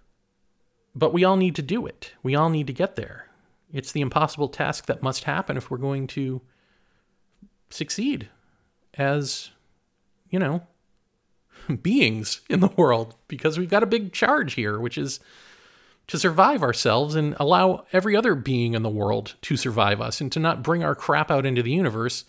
But 0.94 1.12
we 1.12 1.25
all 1.25 1.37
need 1.37 1.56
to 1.56 1.62
do 1.62 1.87
it. 1.87 2.12
We 2.23 2.35
all 2.35 2.50
need 2.50 2.66
to 2.68 2.73
get 2.73 2.97
there. 2.97 3.28
It's 3.73 3.92
the 3.92 4.00
impossible 4.00 4.49
task 4.49 4.87
that 4.87 5.02
must 5.02 5.25
happen 5.25 5.56
if 5.56 5.71
we're 5.71 5.78
going 5.78 6.06
to 6.09 6.40
succeed 7.71 8.28
as, 8.94 9.50
you 10.30 10.38
know, 10.38 10.64
beings 11.83 12.40
in 12.49 12.61
the 12.61 12.68
world 12.68 13.14
because 13.28 13.59
we've 13.59 13.71
got 13.71 13.83
a 13.83 13.87
big 13.87 14.12
charge 14.12 14.54
here, 14.54 14.78
which 14.78 14.99
is 14.99 15.21
to 16.06 16.18
survive 16.18 16.62
ourselves 16.62 17.14
and 17.14 17.35
allow 17.40 17.85
every 17.92 18.14
other 18.14 18.35
being 18.35 18.75
in 18.75 18.83
the 18.83 18.90
world 18.90 19.35
to 19.42 19.56
survive 19.56 20.00
us 20.00 20.21
and 20.21 20.30
to 20.33 20.40
not 20.40 20.62
bring 20.62 20.85
our 20.85 20.94
crap 20.94 21.30
out 21.30 21.47
into 21.47 21.62
the 21.62 21.71
universe. 21.71 22.25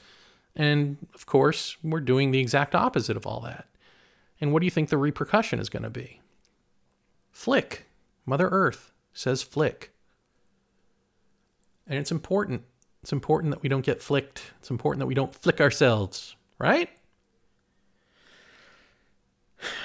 And 0.55 0.97
of 1.13 1.25
course, 1.25 1.75
we're 1.83 1.99
doing 1.99 2.31
the 2.31 2.39
exact 2.39 2.73
opposite 2.73 3.17
of 3.17 3.27
all 3.27 3.41
that. 3.41 3.67
And 4.39 4.53
what 4.53 4.59
do 4.59 4.65
you 4.65 4.71
think 4.71 4.89
the 4.89 4.97
repercussion 4.97 5.59
is 5.59 5.69
going 5.69 5.83
to 5.83 5.89
be? 5.89 6.21
Flick. 7.31 7.85
Mother 8.25 8.47
Earth 8.49 8.91
says 9.13 9.43
flick. 9.43 9.91
And 11.87 11.99
it's 11.99 12.11
important. 12.11 12.63
It's 13.03 13.13
important 13.13 13.51
that 13.51 13.61
we 13.61 13.69
don't 13.69 13.85
get 13.85 14.01
flicked. 14.01 14.41
It's 14.59 14.71
important 14.71 14.99
that 14.99 15.05
we 15.05 15.13
don't 15.13 15.35
flick 15.35 15.61
ourselves, 15.61 16.35
right? 16.57 16.89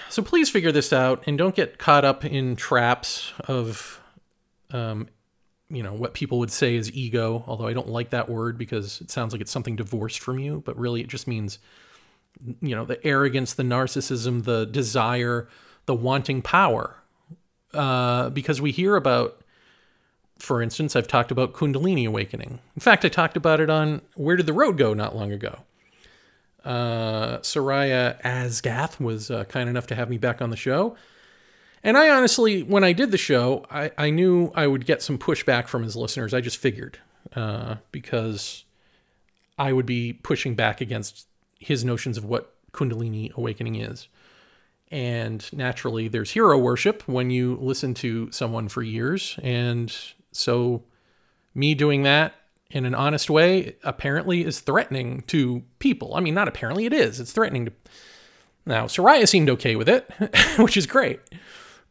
So 0.09 0.23
please 0.23 0.51
figure 0.51 0.73
this 0.73 0.93
out 0.93 1.23
and 1.27 1.39
don't 1.39 1.55
get 1.55 1.79
caught 1.79 2.05
up 2.05 2.25
in 2.25 2.57
traps 2.57 3.33
of, 3.47 4.01
um, 4.73 5.09
you 5.69 5.83
know, 5.83 5.93
what 5.93 6.15
people 6.15 6.39
would 6.41 6.51
say 6.51 6.75
is 6.75 6.93
ego, 6.93 7.45
although 7.47 7.67
I 7.67 7.73
don't 7.73 7.89
like 7.89 8.11
that 8.11 8.29
word 8.29 8.59
because 8.59 9.01
it 9.01 9.11
sounds 9.11 9.33
like 9.33 9.41
it's 9.41 9.53
something 9.53 9.77
divorced 9.77 10.19
from 10.19 10.39
you, 10.39 10.63
but 10.65 10.77
really 10.77 11.01
it 11.01 11.09
just 11.09 11.29
means, 11.29 11.59
you 12.61 12.75
know, 12.75 12.85
the 12.85 13.05
arrogance, 13.07 13.55
the 13.55 13.63
narcissism, 13.63 14.45
the 14.45 14.67
desire, 14.67 15.49
the 15.87 15.95
wanting 15.95 16.43
power. 16.43 16.97
Uh, 17.73 18.31
because 18.31 18.61
we 18.61 18.73
hear 18.73 18.97
about, 18.97 19.43
for 20.41 20.61
instance, 20.61 20.97
I've 20.97 21.07
talked 21.07 21.31
about 21.31 21.53
Kundalini 21.53 22.07
awakening. 22.07 22.59
In 22.75 22.81
fact, 22.81 23.05
I 23.05 23.09
talked 23.09 23.37
about 23.37 23.61
it 23.61 23.71
on 23.71 24.03
Where 24.17 24.35
Did 24.37 24.47
the 24.47 24.53
Road 24.53 24.77
Go 24.77 24.93
not 24.93 25.15
long 25.15 25.31
ago. 25.31 25.61
Uh, 26.64 27.38
Seriah 27.38 28.21
Azkath 28.23 29.00
was 29.00 29.31
uh, 29.31 29.45
kind 29.45 29.69
enough 29.69 29.87
to 29.88 29.95
have 29.95 30.11
me 30.11 30.19
back 30.19 30.43
on 30.43 30.50
the 30.50 30.57
show. 30.57 30.97
And 31.83 31.97
I 31.97 32.11
honestly, 32.11 32.62
when 32.62 32.85
I 32.85 32.93
did 32.93 33.11
the 33.11 33.19
show, 33.19 33.64
I, 33.71 33.90
I 33.97 34.11
knew 34.11 34.52
I 34.55 34.67
would 34.67 34.85
get 34.85 35.02
some 35.02 35.19
pushback 35.19 35.67
from 35.67 35.83
his 35.83 35.97
listeners. 35.97 36.35
I 36.35 36.40
just 36.40 36.59
figured 36.59 36.99
uh, 37.35 37.76
because 37.90 38.64
I 39.59 39.73
would 39.73 39.87
be 39.87 40.12
pushing 40.12 40.55
back 40.55 40.81
against 40.81 41.26
his 41.59 41.85
notions 41.85 42.19
of 42.19 42.25
what 42.25 42.55
Kundalini 42.73 43.33
awakening 43.35 43.76
is. 43.76 44.09
And 44.90 45.50
naturally, 45.52 46.09
there's 46.09 46.33
hero 46.33 46.59
worship 46.59 47.07
when 47.07 47.31
you 47.31 47.57
listen 47.61 47.95
to 47.95 48.31
someone 48.33 48.69
for 48.69 48.83
years. 48.83 49.38
And 49.43 49.95
so, 50.33 50.83
me 51.55 51.75
doing 51.75 52.02
that 52.02 52.35
in 52.71 52.85
an 52.85 52.95
honest 52.95 53.29
way 53.29 53.77
apparently 53.83 54.45
is 54.45 54.61
threatening 54.61 55.23
to 55.23 55.62
people. 55.79 56.15
I 56.15 56.21
mean, 56.21 56.35
not 56.35 56.49
apparently, 56.49 56.87
it 56.87 56.93
is. 56.93 57.21
It's 57.21 57.33
threatening 57.33 57.67
to. 57.67 57.73
Now, 58.67 58.87
Seriah 58.87 59.27
seemed 59.27 59.50
okay 59.50 59.75
with 59.77 59.89
it, 59.89 60.09
which 60.59 60.77
is 60.77 60.87
great 60.87 61.21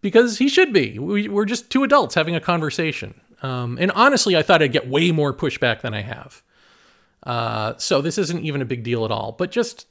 because 0.02 0.38
he 0.38 0.48
should 0.48 0.72
be. 0.72 0.98
We, 1.00 1.28
are 1.28 1.46
just 1.46 1.70
two 1.70 1.84
adults 1.84 2.16
having 2.16 2.36
a 2.36 2.40
conversation. 2.40 3.20
Um, 3.42 3.78
and 3.80 3.92
honestly, 3.92 4.36
I 4.36 4.42
thought 4.42 4.62
I'd 4.62 4.72
get 4.72 4.88
way 4.88 5.12
more 5.12 5.34
pushback 5.34 5.82
than 5.82 5.94
I 5.94 6.02
have. 6.02 6.42
Uh, 7.24 7.74
so 7.78 8.02
this 8.02 8.18
isn't 8.18 8.46
even 8.46 8.62
a 8.62 8.66
big 8.66 8.84
deal 8.84 9.04
at 9.06 9.12
all. 9.12 9.34
But 9.34 9.52
just, 9.52 9.88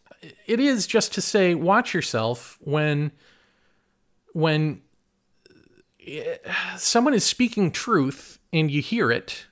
it 0.46 0.60
is 0.60 0.86
just 0.86 1.12
to 1.14 1.20
say 1.20 1.54
watch 1.54 1.94
yourself 1.94 2.58
when 2.60 3.12
when 4.32 4.82
eh, 6.06 6.36
someone 6.76 7.14
is 7.14 7.24
speaking 7.24 7.70
truth 7.70 8.38
and 8.52 8.70
you 8.70 8.80
hear 8.80 9.10
it 9.10 9.46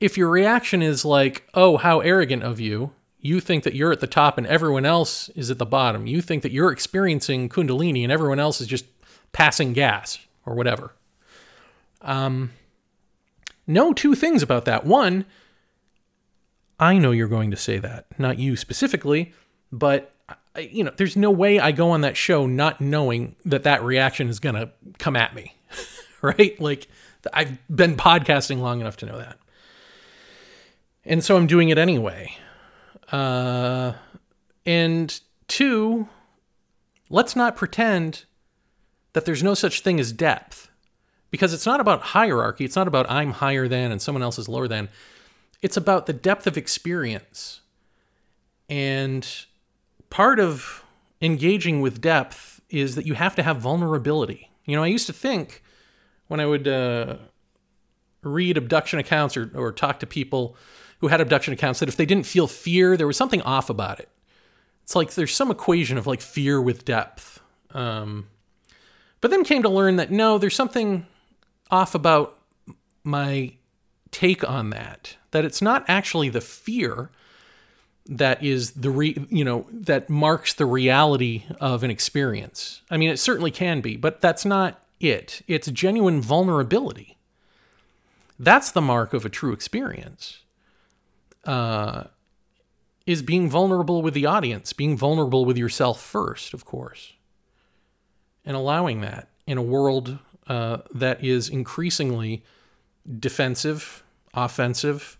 if 0.00 0.16
your 0.16 0.28
reaction 0.28 0.82
is 0.82 1.04
like 1.04 1.48
oh 1.54 1.76
how 1.76 2.00
arrogant 2.00 2.42
of 2.42 2.60
you. 2.60 2.92
You 3.20 3.40
think 3.40 3.64
that 3.64 3.74
you're 3.74 3.90
at 3.90 3.98
the 3.98 4.06
top 4.06 4.38
and 4.38 4.46
everyone 4.46 4.86
else 4.86 5.28
is 5.30 5.50
at 5.50 5.58
the 5.58 5.66
bottom. 5.66 6.06
You 6.06 6.22
think 6.22 6.44
that 6.44 6.52
you're 6.52 6.70
experiencing 6.70 7.48
kundalini 7.48 8.04
and 8.04 8.12
everyone 8.12 8.38
else 8.38 8.60
is 8.60 8.68
just 8.68 8.84
passing 9.32 9.72
gas 9.72 10.20
or 10.46 10.54
whatever. 10.54 10.94
Um 12.00 12.52
know 13.66 13.92
two 13.92 14.14
things 14.14 14.42
about 14.42 14.66
that. 14.66 14.86
One 14.86 15.24
I 16.80 16.98
know 16.98 17.10
you're 17.10 17.28
going 17.28 17.50
to 17.50 17.56
say 17.56 17.78
that, 17.78 18.06
not 18.18 18.38
you 18.38 18.54
specifically, 18.54 19.32
but 19.72 20.14
you 20.56 20.84
know, 20.84 20.92
there's 20.96 21.16
no 21.16 21.30
way 21.30 21.60
I 21.60 21.72
go 21.72 21.90
on 21.90 22.02
that 22.02 22.16
show 22.16 22.46
not 22.46 22.80
knowing 22.80 23.36
that 23.44 23.64
that 23.64 23.82
reaction 23.82 24.28
is 24.28 24.40
going 24.40 24.54
to 24.54 24.70
come 24.98 25.16
at 25.16 25.34
me, 25.34 25.54
right? 26.22 26.58
Like 26.60 26.88
I've 27.32 27.58
been 27.74 27.96
podcasting 27.96 28.60
long 28.60 28.80
enough 28.80 28.96
to 28.98 29.06
know 29.06 29.18
that. 29.18 29.38
And 31.08 31.24
so 31.24 31.36
I'm 31.38 31.46
doing 31.46 31.70
it 31.70 31.78
anyway. 31.78 32.36
Uh, 33.10 33.94
and 34.66 35.18
two, 35.48 36.06
let's 37.08 37.34
not 37.34 37.56
pretend 37.56 38.26
that 39.14 39.24
there's 39.24 39.42
no 39.42 39.54
such 39.54 39.80
thing 39.80 39.98
as 39.98 40.12
depth 40.12 40.70
because 41.30 41.54
it's 41.54 41.64
not 41.64 41.80
about 41.80 42.02
hierarchy. 42.02 42.66
It's 42.66 42.76
not 42.76 42.86
about 42.86 43.10
I'm 43.10 43.32
higher 43.32 43.66
than 43.66 43.90
and 43.90 44.02
someone 44.02 44.22
else 44.22 44.38
is 44.38 44.50
lower 44.50 44.68
than. 44.68 44.90
It's 45.62 45.78
about 45.78 46.04
the 46.04 46.12
depth 46.12 46.46
of 46.46 46.58
experience. 46.58 47.62
And 48.68 49.26
part 50.10 50.38
of 50.38 50.84
engaging 51.22 51.80
with 51.80 52.02
depth 52.02 52.60
is 52.68 52.96
that 52.96 53.06
you 53.06 53.14
have 53.14 53.34
to 53.36 53.42
have 53.42 53.56
vulnerability. 53.56 54.50
You 54.66 54.76
know, 54.76 54.82
I 54.82 54.88
used 54.88 55.06
to 55.06 55.14
think 55.14 55.62
when 56.26 56.38
I 56.38 56.44
would 56.44 56.68
uh, 56.68 57.16
read 58.22 58.58
abduction 58.58 58.98
accounts 58.98 59.38
or, 59.38 59.50
or 59.54 59.72
talk 59.72 60.00
to 60.00 60.06
people 60.06 60.54
who 60.98 61.08
had 61.08 61.20
abduction 61.20 61.54
accounts 61.54 61.80
that 61.80 61.88
if 61.88 61.96
they 61.96 62.06
didn't 62.06 62.26
feel 62.26 62.46
fear, 62.46 62.96
there 62.96 63.06
was 63.06 63.16
something 63.16 63.42
off 63.42 63.70
about 63.70 64.00
it. 64.00 64.08
It's 64.82 64.96
like 64.96 65.14
there's 65.14 65.34
some 65.34 65.50
equation 65.50 65.98
of 65.98 66.06
like 66.06 66.20
fear 66.20 66.60
with 66.60 66.84
depth. 66.84 67.40
Um, 67.72 68.28
but 69.20 69.30
then 69.30 69.44
came 69.44 69.62
to 69.62 69.68
learn 69.68 69.96
that 69.96 70.10
no, 70.10 70.38
there's 70.38 70.56
something 70.56 71.06
off 71.70 71.94
about 71.94 72.38
my 73.04 73.52
take 74.10 74.48
on 74.48 74.70
that. 74.70 75.16
That 75.30 75.44
it's 75.44 75.60
not 75.60 75.84
actually 75.88 76.30
the 76.30 76.40
fear 76.40 77.10
that 78.06 78.42
is 78.42 78.70
the 78.72 78.90
re, 78.90 79.26
you 79.28 79.44
know 79.44 79.66
that 79.70 80.08
marks 80.08 80.54
the 80.54 80.64
reality 80.64 81.44
of 81.60 81.84
an 81.84 81.90
experience. 81.90 82.82
I 82.90 82.96
mean, 82.96 83.10
it 83.10 83.18
certainly 83.18 83.50
can 83.50 83.80
be, 83.80 83.96
but 83.96 84.20
that's 84.20 84.44
not 84.44 84.82
it. 85.00 85.42
It's 85.46 85.70
genuine 85.70 86.22
vulnerability. 86.22 87.18
That's 88.38 88.70
the 88.70 88.80
mark 88.80 89.12
of 89.12 89.24
a 89.24 89.28
true 89.28 89.52
experience. 89.52 90.40
Uh, 91.44 92.04
is 93.06 93.22
being 93.22 93.48
vulnerable 93.48 94.02
with 94.02 94.12
the 94.12 94.26
audience, 94.26 94.74
being 94.74 94.94
vulnerable 94.94 95.46
with 95.46 95.56
yourself 95.56 95.98
first, 95.98 96.52
of 96.52 96.66
course, 96.66 97.14
and 98.44 98.54
allowing 98.54 99.00
that 99.00 99.30
in 99.46 99.56
a 99.56 99.62
world 99.62 100.18
uh, 100.46 100.78
that 100.94 101.24
is 101.24 101.48
increasingly 101.48 102.44
defensive, 103.18 104.04
offensive, 104.34 105.18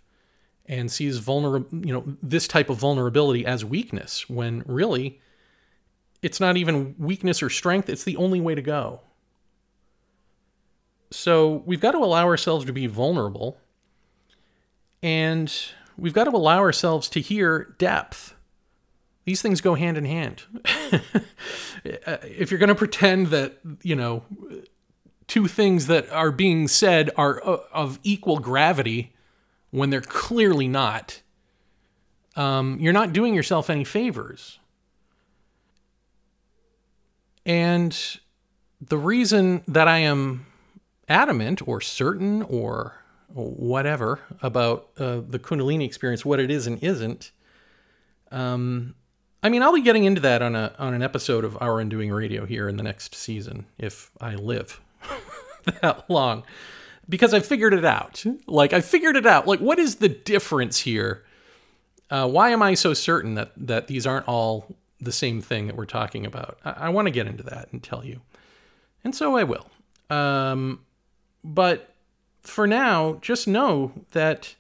and 0.67 0.93
sees 0.93 1.17
vulnerable, 1.17 1.67
you 1.79 1.95
know, 1.95 2.05
this 2.23 2.47
type 2.47 2.69
of 2.69 2.77
vulnerability 2.77 3.47
as 3.47 3.65
weakness 3.65 4.29
when 4.29 4.63
really 4.67 5.19
it's 6.21 6.41
not 6.41 6.59
even 6.59 6.95
weakness 6.99 7.43
or 7.43 7.49
strength, 7.49 7.89
it's 7.89 8.05
the 8.05 8.17
only 8.17 8.41
way 8.41 8.55
to 8.55 8.61
go. 8.61 9.01
So 11.11 11.63
we've 11.65 11.81
got 11.81 11.93
to 11.93 11.99
allow 11.99 12.27
ourselves 12.27 12.67
to 12.67 12.73
be 12.73 12.87
vulnerable 12.87 13.59
and 15.03 15.51
we've 15.99 16.13
got 16.13 16.25
to 16.25 16.31
allow 16.31 16.59
ourselves 16.59 17.09
to 17.11 17.21
hear 17.21 17.75
depth. 17.79 18.35
These 19.25 19.43
things 19.43 19.61
go 19.61 19.75
hand 19.75 19.99
in 19.99 20.07
hand. 20.07 20.45
if 21.85 22.51
you're 22.51 22.59
going 22.59 22.69
to 22.69 22.75
pretend 22.75 23.27
that, 23.29 23.59
you 23.83 23.95
know, 23.95 24.23
two 25.27 25.47
things 25.47 25.87
that 25.89 26.11
are 26.11 26.33
being 26.33 26.67
said 26.67 27.11
are 27.17 27.47
uh, 27.47 27.59
of 27.73 27.99
equal 28.03 28.39
gravity 28.39 29.13
when 29.71 29.91
they're 29.91 30.01
clearly 30.01 30.67
not, 30.67 31.21
um, 32.37 32.79
you're 32.81 32.95
not 32.95 33.13
doing 33.13 33.35
yourself 33.35 33.69
any 33.69 33.85
favors. 33.85 34.59
And 37.45 37.99
the 38.81 38.97
reason 38.97 39.63
that 39.67 39.89
I 39.89 39.99
am 39.99 40.47
adamant 41.09 41.67
or 41.67 41.81
certain 41.81 42.43
or 42.43 43.03
whatever 43.33 44.21
about 44.43 44.89
uh, 44.99 45.21
the 45.27 45.39
Kundalini 45.39 45.85
experience, 45.85 46.25
what 46.25 46.41
it 46.41 46.51
is 46.51 46.67
and 46.67 46.83
isn't, 46.83 47.31
um, 48.31 48.95
I 49.43 49.49
mean, 49.49 49.63
I'll 49.63 49.75
be 49.75 49.83
getting 49.83 50.05
into 50.05 50.21
that 50.23 50.43
on 50.43 50.57
a 50.57 50.75
on 50.79 50.95
an 50.95 51.03
episode 51.03 51.45
of 51.45 51.57
Our 51.61 51.81
Undoing 51.81 52.11
Radio 52.11 52.45
here 52.45 52.69
in 52.69 52.77
the 52.77 52.83
next 52.83 53.15
season 53.15 53.67
if 53.79 54.11
I 54.21 54.35
live. 54.35 54.81
that 55.83 56.09
long 56.11 56.43
because 57.09 57.33
I 57.33 57.41
figured 57.41 57.73
it 57.73 57.85
out. 57.85 58.25
Like 58.47 58.73
I 58.73 58.81
figured 58.81 59.17
it 59.17 59.27
out. 59.27 59.47
Like 59.47 59.61
what 59.61 59.79
is 59.79 59.97
the 59.97 60.09
difference 60.09 60.81
here? 60.81 61.25
Uh, 62.11 62.29
why 62.29 62.51
am 62.51 62.63
I 62.63 62.75
so 62.75 62.95
certain 62.95 63.35
that 63.35 63.53
that 63.57 63.87
these 63.87 64.07
aren't 64.07 64.27
all 64.27 64.77
the 65.01 65.13
same 65.13 65.41
thing 65.41 65.67
that 65.67 65.77
we're 65.77 65.87
talking 65.87 66.27
about? 66.27 66.59
I, 66.65 66.71
I 66.71 66.89
want 66.89 67.07
to 67.07 67.11
get 67.11 67.27
into 67.27 67.45
that 67.45 67.69
and 67.73 67.83
tell 67.83 68.05
you, 68.05 68.21
and 69.05 69.15
so 69.15 69.37
I 69.37 69.45
will. 69.45 69.71
Um, 70.11 70.81
but 71.45 71.95
for 72.49 72.67
now, 72.67 73.19
just 73.21 73.47
know 73.47 73.93
that 74.13 74.55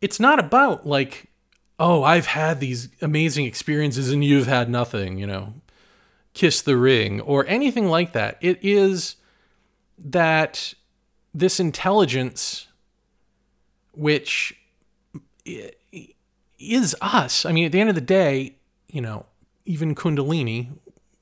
it's 0.00 0.20
not 0.20 0.38
about 0.38 0.86
like, 0.86 1.30
oh, 1.78 2.02
I've 2.02 2.26
had 2.26 2.60
these 2.60 2.88
amazing 3.00 3.46
experiences 3.46 4.12
and 4.12 4.24
you've 4.24 4.46
had 4.46 4.68
nothing. 4.68 5.18
You 5.18 5.26
know, 5.26 5.54
kiss 6.34 6.60
the 6.60 6.76
ring 6.76 7.20
or 7.20 7.46
anything 7.46 7.88
like 7.88 8.12
that. 8.12 8.38
It 8.40 8.58
is 8.62 9.16
that 9.98 10.74
this 11.32 11.58
intelligence, 11.58 12.66
which 13.92 14.56
is 16.58 16.96
us, 17.00 17.44
I 17.44 17.52
mean, 17.52 17.66
at 17.66 17.72
the 17.72 17.80
end 17.80 17.88
of 17.88 17.94
the 17.94 18.00
day, 18.00 18.56
you 18.88 19.00
know, 19.00 19.26
even 19.64 19.94
Kundalini, 19.94 20.68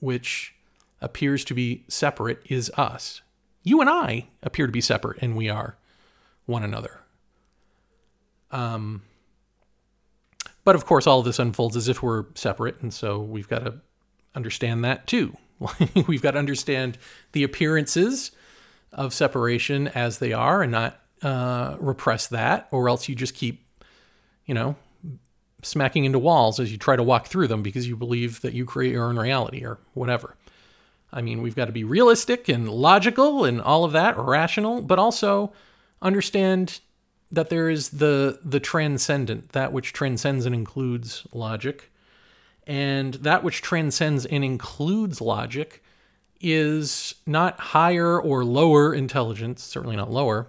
which 0.00 0.54
appears 1.00 1.44
to 1.44 1.54
be 1.54 1.84
separate, 1.88 2.42
is 2.48 2.70
us. 2.76 3.22
You 3.62 3.80
and 3.80 3.88
I 3.88 4.26
appear 4.42 4.66
to 4.66 4.72
be 4.72 4.80
separate, 4.80 5.22
and 5.22 5.36
we 5.36 5.48
are 5.48 5.76
one 6.46 6.62
another. 6.62 7.00
Um, 8.50 9.02
but 10.64 10.74
of 10.74 10.84
course, 10.84 11.06
all 11.06 11.20
of 11.20 11.24
this 11.24 11.38
unfolds 11.38 11.76
as 11.76 11.88
if 11.88 12.02
we're 12.02 12.26
separate, 12.34 12.80
and 12.80 12.92
so 12.92 13.18
we've 13.18 13.48
got 13.48 13.64
to 13.64 13.74
understand 14.34 14.84
that 14.84 15.06
too. 15.06 15.36
we've 16.06 16.22
got 16.22 16.32
to 16.32 16.38
understand 16.38 16.98
the 17.32 17.44
appearances 17.44 18.32
of 18.92 19.14
separation 19.14 19.88
as 19.88 20.18
they 20.18 20.32
are 20.32 20.62
and 20.62 20.72
not 20.72 21.00
uh, 21.22 21.76
repress 21.80 22.26
that, 22.28 22.68
or 22.70 22.88
else 22.88 23.08
you 23.08 23.14
just 23.14 23.34
keep, 23.34 23.64
you 24.44 24.54
know, 24.54 24.76
smacking 25.62 26.04
into 26.04 26.18
walls 26.18 26.58
as 26.58 26.72
you 26.72 26.78
try 26.78 26.96
to 26.96 27.02
walk 27.02 27.26
through 27.26 27.46
them 27.46 27.62
because 27.62 27.86
you 27.86 27.96
believe 27.96 28.40
that 28.40 28.52
you 28.52 28.64
create 28.64 28.92
your 28.92 29.08
own 29.08 29.18
reality 29.18 29.64
or 29.64 29.78
whatever. 29.94 30.36
I 31.12 31.20
mean, 31.20 31.42
we've 31.42 31.54
got 31.54 31.66
to 31.66 31.72
be 31.72 31.84
realistic 31.84 32.48
and 32.48 32.68
logical 32.68 33.44
and 33.44 33.60
all 33.60 33.84
of 33.84 33.92
that, 33.92 34.16
rational, 34.16 34.80
but 34.80 34.98
also 34.98 35.52
understand 36.00 36.80
that 37.30 37.48
there 37.48 37.68
is 37.68 37.90
the 37.90 38.38
the 38.44 38.60
transcendent, 38.60 39.52
that 39.52 39.72
which 39.72 39.92
transcends 39.92 40.46
and 40.46 40.54
includes 40.54 41.26
logic, 41.32 41.90
and 42.66 43.14
that 43.14 43.42
which 43.42 43.62
transcends 43.62 44.26
and 44.26 44.44
includes 44.44 45.20
logic 45.20 45.82
is 46.40 47.14
not 47.26 47.58
higher 47.58 48.20
or 48.20 48.44
lower 48.44 48.92
intelligence, 48.94 49.62
certainly 49.62 49.96
not 49.96 50.10
lower. 50.10 50.48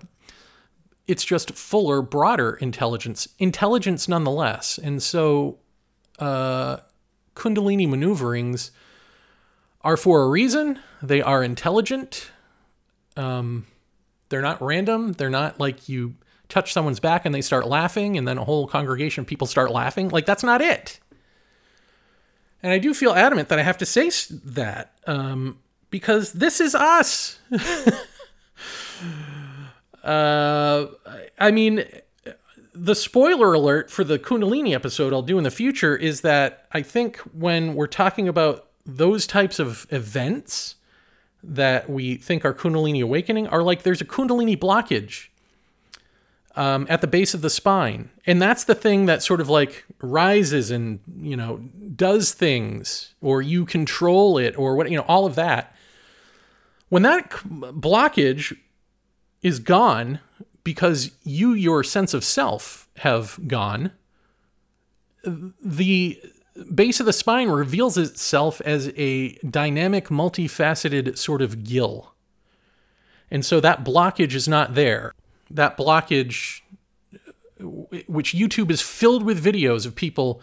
It's 1.07 1.23
just 1.23 1.53
fuller, 1.53 2.01
broader 2.01 2.55
intelligence, 2.55 3.27
intelligence 3.37 4.07
nonetheless. 4.07 4.77
And 4.77 5.03
so, 5.03 5.59
uh, 6.17 6.77
Kundalini 7.35 7.87
maneuverings 7.87 8.71
are 9.83 9.97
for 9.97 10.21
a 10.21 10.29
reason. 10.29 10.79
They 11.01 11.21
are 11.21 11.43
intelligent. 11.43 12.31
Um, 13.17 13.67
they're 14.29 14.41
not 14.41 14.61
random. 14.61 15.13
They're 15.13 15.29
not 15.29 15.59
like 15.59 15.89
you 15.89 16.15
touch 16.49 16.73
someone's 16.73 16.99
back 16.99 17.25
and 17.25 17.33
they 17.33 17.41
start 17.41 17.67
laughing, 17.67 18.17
and 18.17 18.27
then 18.27 18.37
a 18.37 18.43
whole 18.43 18.67
congregation 18.67 19.21
of 19.21 19.27
people 19.27 19.47
start 19.47 19.71
laughing. 19.71 20.09
Like, 20.09 20.25
that's 20.25 20.43
not 20.43 20.61
it. 20.61 20.99
And 22.61 22.71
I 22.71 22.77
do 22.77 22.93
feel 22.93 23.13
adamant 23.13 23.49
that 23.49 23.59
I 23.59 23.63
have 23.63 23.77
to 23.79 23.85
say 23.85 24.09
that. 24.45 24.93
Um, 25.05 25.59
because 25.89 26.33
this 26.33 26.59
is 26.59 26.73
us. 26.73 27.37
uh, 30.03 30.87
I 31.37 31.51
mean, 31.51 31.85
the 32.73 32.95
spoiler 32.95 33.53
alert 33.53 33.91
for 33.91 34.03
the 34.03 34.17
Kundalini 34.17 34.73
episode 34.73 35.13
I'll 35.13 35.21
do 35.21 35.37
in 35.37 35.43
the 35.43 35.51
future 35.51 35.95
is 35.95 36.21
that 36.21 36.65
I 36.71 36.81
think 36.81 37.17
when 37.17 37.75
we're 37.75 37.85
talking 37.85 38.27
about 38.27 38.69
those 38.85 39.25
types 39.27 39.59
of 39.59 39.87
events 39.89 40.75
that 41.43 41.89
we 41.89 42.15
think 42.15 42.45
are 42.45 42.53
Kundalini 42.53 43.03
awakening 43.03 43.47
are 43.47 43.63
like 43.63 43.83
there's 43.83 44.01
a 44.01 44.05
Kundalini 44.05 44.57
blockage 44.57 45.27
um, 46.55 46.85
at 46.89 47.01
the 47.01 47.07
base 47.07 47.33
of 47.33 47.41
the 47.41 47.49
spine. 47.49 48.09
And 48.25 48.41
that's 48.41 48.63
the 48.63 48.75
thing 48.75 49.05
that 49.07 49.23
sort 49.23 49.41
of 49.41 49.49
like 49.49 49.85
rises 50.01 50.71
and, 50.71 50.99
you 51.17 51.35
know, 51.35 51.57
does 51.95 52.33
things 52.33 53.13
or 53.21 53.41
you 53.41 53.65
control 53.65 54.37
it 54.37 54.57
or 54.57 54.75
what, 54.75 54.89
you 54.89 54.97
know, 54.97 55.05
all 55.07 55.25
of 55.25 55.35
that. 55.35 55.75
When 56.89 57.01
that 57.03 57.31
blockage 57.31 58.55
is 59.41 59.59
gone 59.59 60.19
because 60.63 61.11
you, 61.23 61.53
your 61.53 61.83
sense 61.83 62.13
of 62.13 62.23
self, 62.23 62.87
have 62.97 63.39
gone, 63.47 63.91
the 65.23 66.21
base 66.73 66.99
of 66.99 67.05
the 67.05 67.13
spine 67.13 67.49
reveals 67.49 67.97
itself 67.97 68.61
as 68.61 68.91
a 68.95 69.33
dynamic, 69.49 70.07
multifaceted 70.07 71.17
sort 71.17 71.41
of 71.41 71.63
gill. 71.63 72.13
And 73.31 73.43
so 73.43 73.59
that 73.59 73.83
blockage 73.83 74.33
is 74.33 74.47
not 74.47 74.75
there 74.75 75.13
that 75.53 75.77
blockage, 75.77 76.61
which 77.59 78.33
YouTube 78.33 78.71
is 78.71 78.81
filled 78.81 79.23
with 79.23 79.43
videos 79.43 79.85
of 79.85 79.95
people 79.95 80.41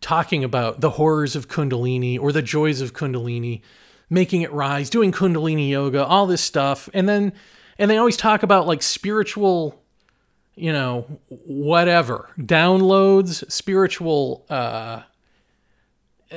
talking 0.00 0.44
about 0.44 0.80
the 0.80 0.90
horrors 0.90 1.36
of 1.36 1.48
Kundalini 1.48 2.18
or 2.18 2.32
the 2.32 2.42
joys 2.42 2.80
of 2.80 2.92
Kundalini, 2.92 3.62
making 4.08 4.42
it 4.42 4.52
rise, 4.52 4.90
doing 4.90 5.12
Kundalini 5.12 5.70
yoga, 5.70 6.04
all 6.04 6.26
this 6.26 6.42
stuff. 6.42 6.88
And 6.92 7.08
then, 7.08 7.32
and 7.78 7.90
they 7.90 7.96
always 7.96 8.16
talk 8.16 8.42
about 8.42 8.66
like 8.66 8.82
spiritual, 8.82 9.80
you 10.54 10.72
know, 10.72 11.06
whatever, 11.28 12.30
downloads, 12.38 13.50
spiritual, 13.50 14.46
uh, 14.50 15.02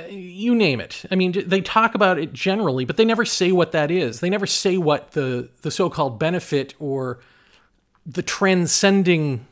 you 0.10 0.56
name 0.56 0.80
it. 0.80 1.06
I 1.12 1.16
mean, 1.16 1.34
they 1.46 1.62
talk 1.62 1.96
about 1.96 2.18
it 2.18 2.34
generally, 2.34 2.86
but 2.86 2.98
they 2.98 3.06
never 3.06 3.26
say 3.26 3.52
what 3.52 3.72
that 3.74 3.92
is. 3.92 4.20
They 4.20 4.30
never 4.30 4.48
say 4.48 4.78
what 4.78 5.12
the 5.12 5.50
the 5.62 5.72
so-called 5.72 6.20
benefit 6.20 6.74
or 6.80 7.20
the 8.06 8.22
transcending 8.22 9.46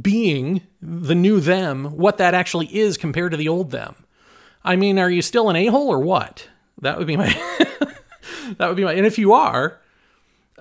being, 0.00 0.62
the 0.80 1.14
new 1.14 1.40
them, 1.40 1.96
what 1.96 2.18
that 2.18 2.34
actually 2.34 2.66
is 2.74 2.96
compared 2.96 3.32
to 3.32 3.36
the 3.36 3.48
old 3.48 3.70
them. 3.70 3.96
I 4.64 4.76
mean, 4.76 4.98
are 4.98 5.10
you 5.10 5.22
still 5.22 5.50
an 5.50 5.56
a 5.56 5.66
hole 5.66 5.88
or 5.88 5.98
what? 5.98 6.48
That 6.80 6.98
would 6.98 7.06
be 7.06 7.16
my. 7.16 7.26
that 8.58 8.68
would 8.68 8.76
be 8.76 8.84
my. 8.84 8.92
And 8.92 9.06
if 9.06 9.18
you 9.18 9.32
are, 9.32 9.80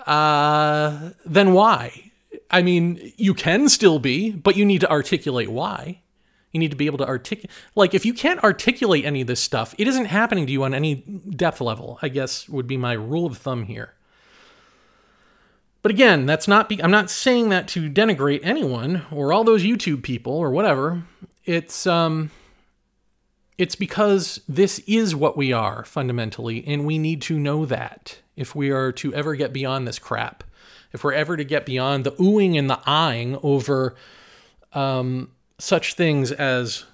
uh, 0.08 1.12
then 1.26 1.54
why? 1.54 2.12
I 2.50 2.62
mean, 2.64 3.14
you 3.18 3.34
can 3.34 3.70
still 3.70 4.00
be, 4.00 4.32
but 4.32 4.56
you 4.56 4.66
need 4.66 4.82
to 4.82 4.90
articulate 4.90 5.50
why. 5.50 6.02
You 6.52 6.60
need 6.60 6.72
to 6.72 6.78
be 6.78 6.86
able 6.86 6.98
to 7.00 7.08
articulate. 7.08 7.52
Like, 7.76 7.94
if 7.94 8.06
you 8.06 8.14
can't 8.14 8.44
articulate 8.44 9.06
any 9.06 9.22
of 9.22 9.28
this 9.28 9.40
stuff, 9.40 9.74
it 9.78 9.88
isn't 9.88 10.06
happening 10.06 10.46
to 10.46 10.52
you 10.52 10.64
on 10.64 10.74
any 10.74 10.96
depth 10.96 11.62
level, 11.62 11.98
I 12.02 12.10
guess 12.10 12.50
would 12.50 12.68
be 12.68 12.78
my 12.78 12.94
rule 12.94 13.26
of 13.26 13.38
thumb 13.38 13.64
here. 13.64 13.94
But 15.82 15.92
again, 15.92 16.26
that's 16.26 16.48
not 16.48 16.70
be- 16.70 16.82
I'm 16.84 16.92
not 16.92 17.10
saying 17.10 17.50
that 17.50 17.68
to 17.70 17.90
denigrate 17.90 18.42
anyone 18.44 19.04
or 19.12 19.34
all 19.34 19.44
those 19.44 19.64
YouTube 19.64 20.04
people 20.04 20.34
or 20.34 20.52
whatever. 20.52 21.04
It's 21.46 21.88
um 21.88 22.30
it's 23.58 23.76
because 23.76 24.42
this 24.48 24.80
is 24.88 25.16
what 25.16 25.38
we 25.38 25.54
are 25.54 25.84
fundamentally 25.86 26.64
and 26.68 26.86
we 26.86 26.98
need 26.98 27.22
to 27.24 27.38
know 27.40 27.66
that 27.66 28.20
if 28.36 28.56
we 28.56 28.70
are 28.72 28.92
to 28.94 29.14
ever 29.14 29.36
get 29.36 29.54
beyond 29.54 29.88
this 29.88 30.00
crap. 30.00 30.44
If 30.94 31.04
we're 31.04 31.14
ever 31.14 31.38
to 31.38 31.44
get 31.44 31.66
beyond 31.66 32.04
the 32.04 32.12
oohing 32.14 32.58
and 32.58 32.70
the 32.70 32.80
eyeing 32.86 33.38
over 33.42 33.96
um, 34.74 35.32
such 35.62 35.94
things 35.94 36.32
as 36.32 36.86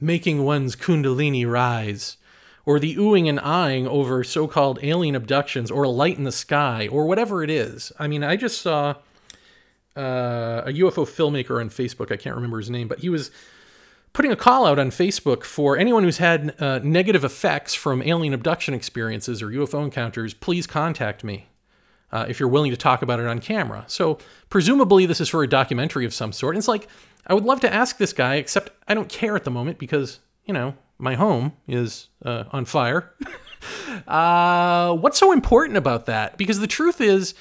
making 0.00 0.42
one's 0.42 0.76
kundalini 0.76 1.48
rise 1.48 2.16
or 2.64 2.80
the 2.80 2.96
oohing 2.96 3.28
and 3.28 3.38
eyeing 3.40 3.86
over 3.86 4.24
so 4.24 4.48
called 4.48 4.80
alien 4.82 5.14
abductions 5.14 5.70
or 5.70 5.84
a 5.84 5.88
light 5.88 6.18
in 6.18 6.24
the 6.24 6.32
sky 6.32 6.88
or 6.88 7.06
whatever 7.06 7.42
it 7.44 7.50
is. 7.50 7.92
I 7.98 8.08
mean, 8.08 8.24
I 8.24 8.36
just 8.36 8.60
saw 8.60 8.96
uh, 9.96 10.62
a 10.66 10.72
UFO 10.72 11.06
filmmaker 11.06 11.60
on 11.60 11.70
Facebook. 11.70 12.10
I 12.10 12.16
can't 12.16 12.34
remember 12.34 12.58
his 12.58 12.68
name, 12.68 12.88
but 12.88 12.98
he 12.98 13.08
was 13.08 13.30
putting 14.12 14.32
a 14.32 14.36
call 14.36 14.66
out 14.66 14.78
on 14.78 14.90
Facebook 14.90 15.44
for 15.44 15.76
anyone 15.78 16.02
who's 16.02 16.18
had 16.18 16.60
uh, 16.60 16.80
negative 16.82 17.24
effects 17.24 17.74
from 17.74 18.02
alien 18.02 18.34
abduction 18.34 18.74
experiences 18.74 19.40
or 19.40 19.48
UFO 19.48 19.84
encounters, 19.84 20.34
please 20.34 20.66
contact 20.66 21.22
me. 21.22 21.46
Uh, 22.12 22.24
if 22.28 22.38
you're 22.38 22.48
willing 22.48 22.70
to 22.70 22.76
talk 22.76 23.02
about 23.02 23.18
it 23.18 23.26
on 23.26 23.40
camera. 23.40 23.84
So, 23.88 24.18
presumably, 24.48 25.06
this 25.06 25.20
is 25.20 25.28
for 25.28 25.42
a 25.42 25.48
documentary 25.48 26.06
of 26.06 26.14
some 26.14 26.32
sort. 26.32 26.54
And 26.54 26.60
it's 26.60 26.68
like, 26.68 26.88
I 27.26 27.34
would 27.34 27.44
love 27.44 27.60
to 27.60 27.72
ask 27.72 27.98
this 27.98 28.12
guy, 28.12 28.36
except 28.36 28.70
I 28.86 28.94
don't 28.94 29.08
care 29.08 29.36
at 29.36 29.44
the 29.44 29.50
moment 29.50 29.78
because, 29.78 30.20
you 30.44 30.54
know, 30.54 30.74
my 30.98 31.14
home 31.14 31.52
is 31.66 32.08
uh, 32.24 32.44
on 32.52 32.64
fire. 32.64 33.12
uh, 34.08 34.94
what's 34.94 35.18
so 35.18 35.32
important 35.32 35.76
about 35.76 36.06
that? 36.06 36.36
Because 36.36 36.60
the 36.60 36.66
truth 36.66 37.00
is, 37.00 37.34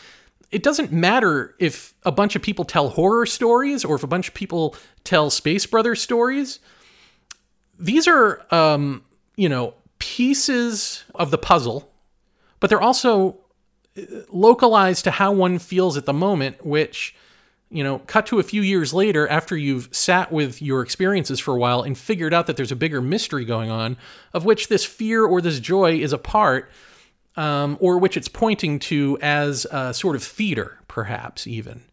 it 0.52 0.64
doesn't 0.64 0.92
matter 0.92 1.56
if 1.60 1.94
a 2.04 2.12
bunch 2.12 2.36
of 2.36 2.42
people 2.42 2.66
tell 2.66 2.90
horror 2.90 3.26
stories 3.26 3.86
or 3.86 3.96
if 3.96 4.04
a 4.04 4.08
bunch 4.08 4.28
of 4.28 4.34
people 4.34 4.76
tell 5.04 5.30
Space 5.30 5.66
Brothers 5.66 6.02
stories. 6.02 6.60
These 7.80 8.08
are, 8.08 8.46
um, 8.54 9.04
you 9.36 9.50
know, 9.50 9.74
pieces 10.00 11.04
of 11.14 11.32
the 11.32 11.38
puzzle, 11.38 11.92
but 12.60 12.70
they're 12.70 12.82
also 12.82 13.38
uh, 13.98 14.02
localized 14.30 15.04
to 15.04 15.12
how 15.12 15.32
one 15.32 15.60
feels 15.60 15.98
at 15.98 16.06
the 16.06 16.14
moment, 16.14 16.66
which 16.66 17.16
you 17.76 17.84
know, 17.84 18.00
cut 18.00 18.26
to 18.28 18.40
a 18.40 18.44
few 18.44 18.62
years 18.62 18.94
later 18.94 19.28
after 19.28 19.58
you've 19.58 19.90
sat 19.92 20.32
with 20.32 20.62
your 20.62 20.82
experiences 20.82 21.42
for 21.42 21.54
a 21.54 21.58
while 21.58 21.82
and 21.82 21.98
figured 21.98 22.34
out 22.34 22.48
that 22.48 22.56
there's 22.56 22.72
a 22.72 22.76
bigger 22.76 23.02
mystery 23.02 23.44
going 23.44 23.70
on, 23.70 23.98
of 24.34 24.46
which 24.46 24.70
this 24.70 24.86
fear 24.86 25.26
or 25.26 25.42
this 25.42 25.60
joy 25.60 26.00
is 26.00 26.14
a 26.14 26.18
part, 26.18 26.72
um, 27.36 27.78
or 27.82 27.98
which 27.98 28.16
it's 28.16 28.30
pointing 28.30 28.80
to 28.80 29.18
as 29.22 29.66
a 29.72 29.94
sort 29.94 30.16
of 30.16 30.24
theater, 30.24 30.80
perhaps 30.88 31.48
even. 31.48 31.84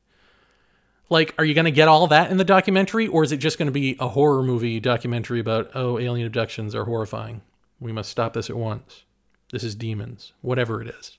Like, 1.10 1.34
are 1.36 1.44
you 1.44 1.52
going 1.52 1.64
to 1.64 1.72
get 1.72 1.88
all 1.88 2.06
that 2.06 2.30
in 2.30 2.36
the 2.36 2.44
documentary, 2.44 3.08
or 3.08 3.24
is 3.24 3.32
it 3.32 3.38
just 3.38 3.58
going 3.58 3.66
to 3.66 3.72
be 3.72 3.96
a 3.98 4.06
horror 4.06 4.44
movie 4.44 4.78
documentary 4.78 5.40
about, 5.40 5.72
oh, 5.74 5.98
alien 5.98 6.28
abductions 6.28 6.76
are 6.76 6.84
horrifying? 6.84 7.42
We 7.80 7.90
must 7.90 8.08
stop 8.08 8.34
this 8.34 8.48
at 8.48 8.56
once. 8.56 9.02
This 9.50 9.64
is 9.64 9.74
demons, 9.74 10.32
whatever 10.42 10.80
it 10.80 10.86
is. 10.86 11.18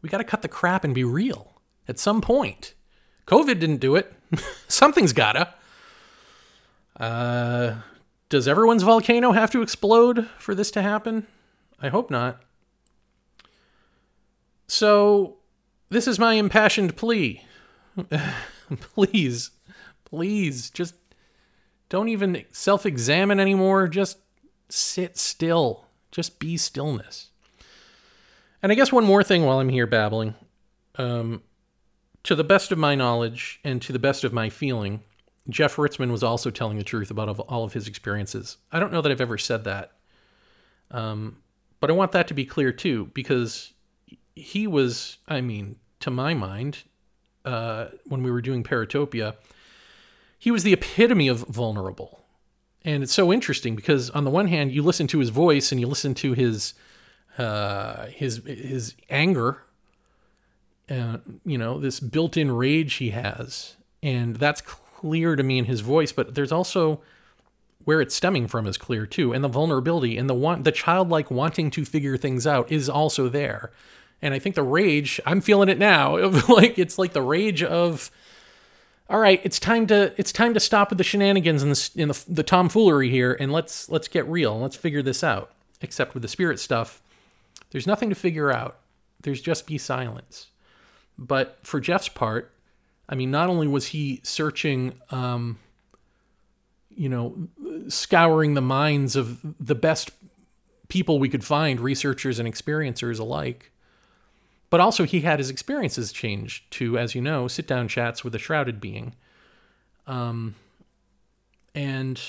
We 0.00 0.08
got 0.08 0.18
to 0.18 0.24
cut 0.24 0.40
the 0.40 0.48
crap 0.48 0.82
and 0.82 0.94
be 0.94 1.04
real 1.04 1.53
at 1.88 1.98
some 1.98 2.20
point. 2.20 2.74
COVID 3.26 3.58
didn't 3.58 3.78
do 3.78 3.96
it. 3.96 4.12
Something's 4.68 5.12
gotta. 5.12 5.54
Uh, 6.98 7.76
does 8.28 8.48
everyone's 8.48 8.82
volcano 8.82 9.32
have 9.32 9.50
to 9.52 9.62
explode 9.62 10.28
for 10.38 10.54
this 10.54 10.70
to 10.72 10.82
happen? 10.82 11.26
I 11.80 11.88
hope 11.88 12.10
not. 12.10 12.42
So, 14.66 15.36
this 15.90 16.08
is 16.08 16.18
my 16.18 16.34
impassioned 16.34 16.96
plea. 16.96 17.42
please, 18.94 19.50
please, 20.04 20.70
just 20.70 20.94
don't 21.88 22.08
even 22.08 22.44
self 22.50 22.86
examine 22.86 23.38
anymore. 23.38 23.88
Just 23.88 24.18
sit 24.68 25.16
still. 25.18 25.86
Just 26.10 26.38
be 26.38 26.56
stillness. 26.56 27.30
And 28.62 28.72
I 28.72 28.74
guess 28.74 28.92
one 28.92 29.04
more 29.04 29.22
thing 29.22 29.44
while 29.44 29.60
I'm 29.60 29.68
here 29.68 29.86
babbling. 29.86 30.34
Um, 30.96 31.42
to 32.24 32.34
the 32.34 32.44
best 32.44 32.72
of 32.72 32.78
my 32.78 32.94
knowledge 32.94 33.60
and 33.64 33.80
to 33.82 33.92
the 33.92 33.98
best 33.98 34.24
of 34.24 34.32
my 34.32 34.48
feeling, 34.50 35.00
Jeff 35.48 35.76
Ritzmann 35.76 36.10
was 36.10 36.22
also 36.22 36.50
telling 36.50 36.78
the 36.78 36.84
truth 36.84 37.10
about 37.10 37.38
all 37.38 37.64
of 37.64 37.74
his 37.74 37.86
experiences. 37.86 38.56
I 38.72 38.80
don't 38.80 38.92
know 38.92 39.02
that 39.02 39.12
I've 39.12 39.20
ever 39.20 39.38
said 39.38 39.64
that. 39.64 39.92
Um, 40.90 41.38
but 41.80 41.90
I 41.90 41.92
want 41.92 42.12
that 42.12 42.26
to 42.28 42.34
be 42.34 42.46
clear 42.46 42.72
too, 42.72 43.10
because 43.14 43.74
he 44.34 44.66
was, 44.66 45.18
I 45.28 45.40
mean, 45.42 45.76
to 46.00 46.10
my 46.10 46.34
mind, 46.34 46.84
uh, 47.44 47.88
when 48.06 48.22
we 48.22 48.30
were 48.30 48.40
doing 48.40 48.62
Paratopia, 48.64 49.36
he 50.38 50.50
was 50.50 50.62
the 50.62 50.72
epitome 50.72 51.28
of 51.28 51.40
vulnerable. 51.40 52.24
And 52.82 53.02
it's 53.02 53.12
so 53.12 53.32
interesting 53.32 53.76
because 53.76 54.10
on 54.10 54.24
the 54.24 54.30
one 54.30 54.48
hand, 54.48 54.72
you 54.72 54.82
listen 54.82 55.06
to 55.08 55.18
his 55.18 55.28
voice 55.28 55.72
and 55.72 55.80
you 55.80 55.86
listen 55.86 56.14
to 56.14 56.32
his 56.32 56.74
uh, 57.36 58.06
his 58.06 58.42
his 58.46 58.94
anger 59.10 59.62
uh, 60.90 61.18
you 61.44 61.58
know, 61.58 61.78
this 61.78 62.00
built-in 62.00 62.52
rage 62.52 62.94
he 62.94 63.10
has, 63.10 63.76
and 64.02 64.36
that's 64.36 64.60
clear 64.60 65.36
to 65.36 65.42
me 65.42 65.58
in 65.58 65.64
his 65.64 65.80
voice. 65.80 66.12
But 66.12 66.34
there's 66.34 66.52
also 66.52 67.00
where 67.84 68.00
it's 68.00 68.14
stemming 68.14 68.48
from 68.48 68.66
is 68.66 68.78
clear 68.78 69.06
too, 69.06 69.32
and 69.32 69.44
the 69.44 69.48
vulnerability 69.48 70.16
and 70.16 70.28
the 70.28 70.34
want, 70.34 70.64
the 70.64 70.72
childlike 70.72 71.30
wanting 71.30 71.70
to 71.70 71.84
figure 71.84 72.16
things 72.16 72.46
out 72.46 72.70
is 72.70 72.88
also 72.88 73.28
there. 73.28 73.70
And 74.22 74.32
I 74.32 74.38
think 74.38 74.54
the 74.54 74.62
rage, 74.62 75.20
I'm 75.26 75.40
feeling 75.40 75.68
it 75.68 75.78
now. 75.78 76.16
like 76.48 76.78
it's 76.78 76.98
like 76.98 77.12
the 77.12 77.22
rage 77.22 77.62
of, 77.62 78.10
all 79.08 79.18
right, 79.18 79.40
it's 79.44 79.58
time 79.58 79.86
to 79.88 80.14
it's 80.16 80.32
time 80.32 80.54
to 80.54 80.60
stop 80.60 80.90
with 80.90 80.98
the 80.98 81.04
shenanigans 81.04 81.62
and 81.62 81.72
the 81.72 81.90
in 81.96 82.08
the, 82.08 82.24
the 82.28 82.42
tomfoolery 82.42 83.10
here, 83.10 83.36
and 83.38 83.52
let's 83.52 83.88
let's 83.90 84.08
get 84.08 84.26
real. 84.26 84.58
Let's 84.58 84.76
figure 84.76 85.02
this 85.02 85.22
out. 85.22 85.50
Except 85.82 86.14
with 86.14 86.22
the 86.22 86.28
spirit 86.28 86.58
stuff, 86.58 87.02
there's 87.70 87.86
nothing 87.86 88.08
to 88.08 88.14
figure 88.14 88.50
out. 88.50 88.78
There's 89.20 89.42
just 89.42 89.66
be 89.66 89.76
silence. 89.76 90.48
But 91.18 91.58
for 91.62 91.80
Jeff's 91.80 92.08
part, 92.08 92.52
I 93.08 93.14
mean, 93.14 93.30
not 93.30 93.48
only 93.48 93.68
was 93.68 93.88
he 93.88 94.20
searching, 94.22 94.94
um, 95.10 95.58
you 96.90 97.08
know, 97.08 97.48
scouring 97.88 98.54
the 98.54 98.62
minds 98.62 99.16
of 99.16 99.40
the 99.60 99.74
best 99.74 100.10
people 100.88 101.18
we 101.18 101.28
could 101.28 101.44
find, 101.44 101.80
researchers 101.80 102.38
and 102.38 102.48
experiencers 102.48 103.18
alike, 103.18 103.70
but 104.70 104.80
also 104.80 105.04
he 105.04 105.20
had 105.20 105.38
his 105.38 105.50
experiences 105.50 106.12
changed 106.12 106.70
to, 106.72 106.98
as 106.98 107.14
you 107.14 107.20
know, 107.20 107.46
sit 107.46 107.66
down 107.66 107.88
chats 107.88 108.24
with 108.24 108.34
a 108.34 108.38
shrouded 108.38 108.80
being. 108.80 109.14
Um, 110.06 110.54
and 111.74 112.20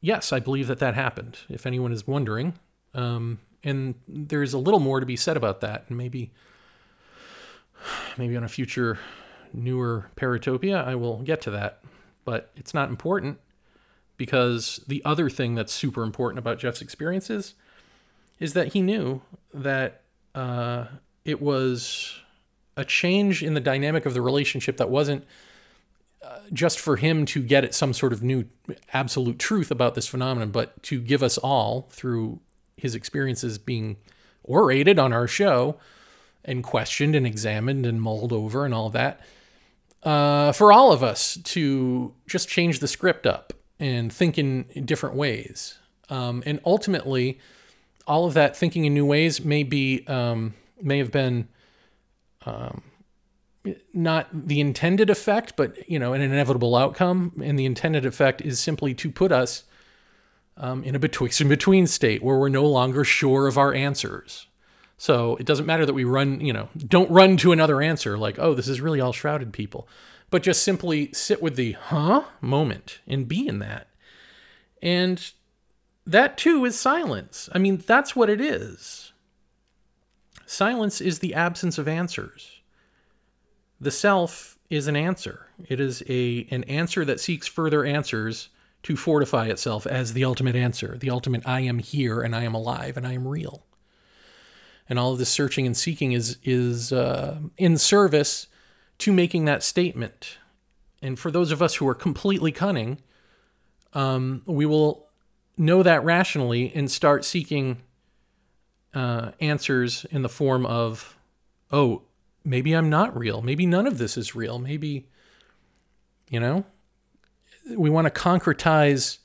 yes, 0.00 0.32
I 0.32 0.40
believe 0.40 0.68
that 0.68 0.78
that 0.78 0.94
happened. 0.94 1.38
If 1.48 1.66
anyone 1.66 1.92
is 1.92 2.06
wondering, 2.06 2.54
um, 2.94 3.38
and 3.64 3.94
there's 4.06 4.52
a 4.52 4.58
little 4.58 4.80
more 4.80 5.00
to 5.00 5.06
be 5.06 5.16
said 5.16 5.36
about 5.36 5.60
that, 5.60 5.84
and 5.88 5.98
maybe, 5.98 6.30
maybe 8.16 8.36
on 8.36 8.44
a 8.44 8.48
future 8.48 8.98
newer 9.52 10.10
Paratopia, 10.16 10.84
I 10.84 10.94
will 10.94 11.18
get 11.18 11.40
to 11.42 11.50
that. 11.52 11.80
But 12.24 12.50
it's 12.56 12.74
not 12.74 12.90
important 12.90 13.38
because 14.16 14.80
the 14.86 15.02
other 15.04 15.30
thing 15.30 15.54
that's 15.54 15.72
super 15.72 16.02
important 16.02 16.38
about 16.38 16.58
Jeff's 16.58 16.82
experiences 16.82 17.54
is 18.38 18.52
that 18.52 18.68
he 18.68 18.82
knew 18.82 19.22
that 19.54 20.02
uh, 20.34 20.86
it 21.24 21.40
was 21.40 22.20
a 22.76 22.84
change 22.84 23.42
in 23.42 23.54
the 23.54 23.60
dynamic 23.60 24.06
of 24.06 24.14
the 24.14 24.22
relationship 24.22 24.76
that 24.76 24.90
wasn't 24.90 25.24
uh, 26.22 26.40
just 26.52 26.78
for 26.78 26.96
him 26.96 27.24
to 27.26 27.42
get 27.42 27.64
at 27.64 27.74
some 27.74 27.92
sort 27.92 28.12
of 28.12 28.22
new 28.22 28.44
absolute 28.92 29.38
truth 29.38 29.70
about 29.70 29.94
this 29.94 30.06
phenomenon, 30.06 30.50
but 30.50 30.80
to 30.82 31.00
give 31.00 31.22
us 31.22 31.38
all 31.38 31.88
through 31.90 32.40
his 32.76 32.94
experiences 32.94 33.58
being 33.58 33.96
orated 34.44 34.98
on 34.98 35.12
our 35.12 35.26
show 35.26 35.76
and 36.48 36.64
questioned 36.64 37.14
and 37.14 37.26
examined 37.26 37.86
and 37.86 38.00
mulled 38.00 38.32
over 38.32 38.64
and 38.64 38.74
all 38.74 38.90
that, 38.90 39.20
uh, 40.02 40.52
for 40.52 40.72
all 40.72 40.92
of 40.92 41.02
us 41.02 41.38
to 41.44 42.14
just 42.26 42.48
change 42.48 42.80
the 42.80 42.88
script 42.88 43.26
up 43.26 43.52
and 43.78 44.12
think 44.12 44.38
in, 44.38 44.64
different 44.84 45.14
ways. 45.14 45.78
Um, 46.08 46.42
and 46.46 46.60
ultimately, 46.64 47.38
all 48.06 48.26
of 48.26 48.34
that 48.34 48.56
thinking 48.56 48.84
in 48.84 48.94
new 48.94 49.04
ways 49.04 49.44
may 49.44 49.62
be 49.62 50.04
um, 50.06 50.54
may 50.80 50.98
have 50.98 51.12
been 51.12 51.48
um, 52.46 52.82
not 53.92 54.28
the 54.32 54.60
intended 54.60 55.10
effect, 55.10 55.54
but 55.56 55.88
you 55.88 55.98
know, 55.98 56.14
an 56.14 56.22
inevitable 56.22 56.74
outcome. 56.74 57.32
And 57.44 57.58
the 57.58 57.66
intended 57.66 58.06
effect 58.06 58.40
is 58.40 58.58
simply 58.58 58.94
to 58.94 59.10
put 59.10 59.30
us 59.30 59.64
um, 60.56 60.82
in 60.84 60.94
a 60.94 60.98
betwixt 60.98 61.40
and 61.42 61.50
between 61.50 61.86
state 61.86 62.22
where 62.22 62.38
we're 62.38 62.48
no 62.48 62.66
longer 62.66 63.04
sure 63.04 63.46
of 63.46 63.58
our 63.58 63.74
answers. 63.74 64.46
So 64.98 65.36
it 65.36 65.46
doesn't 65.46 65.66
matter 65.66 65.86
that 65.86 65.94
we 65.94 66.04
run, 66.04 66.40
you 66.40 66.52
know, 66.52 66.68
don't 66.76 67.10
run 67.10 67.36
to 67.38 67.52
another 67.52 67.80
answer 67.80 68.18
like, 68.18 68.38
oh, 68.38 68.52
this 68.52 68.66
is 68.68 68.80
really 68.80 69.00
all 69.00 69.12
shrouded 69.12 69.52
people, 69.52 69.88
but 70.28 70.42
just 70.42 70.64
simply 70.64 71.12
sit 71.12 71.40
with 71.40 71.54
the 71.54 71.72
huh 71.72 72.24
moment 72.40 72.98
and 73.06 73.28
be 73.28 73.46
in 73.46 73.60
that. 73.60 73.86
And 74.82 75.32
that 76.04 76.36
too 76.36 76.64
is 76.64 76.78
silence. 76.78 77.48
I 77.52 77.58
mean, 77.58 77.82
that's 77.86 78.16
what 78.16 78.28
it 78.28 78.40
is. 78.40 79.12
Silence 80.46 81.00
is 81.00 81.20
the 81.20 81.34
absence 81.34 81.78
of 81.78 81.86
answers. 81.86 82.60
The 83.80 83.92
self 83.92 84.58
is 84.68 84.88
an 84.88 84.96
answer. 84.96 85.46
It 85.68 85.78
is 85.78 86.02
a 86.08 86.48
an 86.50 86.64
answer 86.64 87.04
that 87.04 87.20
seeks 87.20 87.46
further 87.46 87.84
answers 87.84 88.48
to 88.82 88.96
fortify 88.96 89.46
itself 89.46 89.86
as 89.86 90.12
the 90.12 90.24
ultimate 90.24 90.56
answer, 90.56 90.96
the 90.98 91.10
ultimate 91.10 91.46
I 91.46 91.60
am 91.60 91.78
here 91.78 92.22
and 92.22 92.34
I 92.34 92.42
am 92.42 92.54
alive 92.54 92.96
and 92.96 93.06
I 93.06 93.12
am 93.12 93.28
real. 93.28 93.64
And 94.88 94.98
all 94.98 95.12
of 95.12 95.18
this 95.18 95.28
searching 95.28 95.66
and 95.66 95.76
seeking 95.76 96.12
is 96.12 96.38
is 96.42 96.92
uh, 96.92 97.38
in 97.56 97.76
service 97.78 98.46
to 98.98 99.12
making 99.12 99.44
that 99.44 99.62
statement. 99.62 100.38
And 101.02 101.18
for 101.18 101.30
those 101.30 101.52
of 101.52 101.62
us 101.62 101.76
who 101.76 101.88
are 101.88 101.94
completely 101.94 102.52
cunning, 102.52 102.98
um, 103.92 104.42
we 104.46 104.66
will 104.66 105.06
know 105.56 105.82
that 105.82 106.04
rationally 106.04 106.72
and 106.74 106.90
start 106.90 107.24
seeking 107.24 107.78
uh, 108.94 109.32
answers 109.40 110.04
in 110.10 110.22
the 110.22 110.28
form 110.28 110.66
of, 110.66 111.16
oh, 111.70 112.02
maybe 112.44 112.72
I'm 112.72 112.90
not 112.90 113.16
real. 113.16 113.42
Maybe 113.42 113.66
none 113.66 113.86
of 113.86 113.98
this 113.98 114.16
is 114.16 114.34
real. 114.34 114.58
Maybe, 114.58 115.06
you 116.28 116.40
know, 116.40 116.64
we 117.76 117.90
want 117.90 118.12
to 118.12 118.20
concretize 118.20 119.18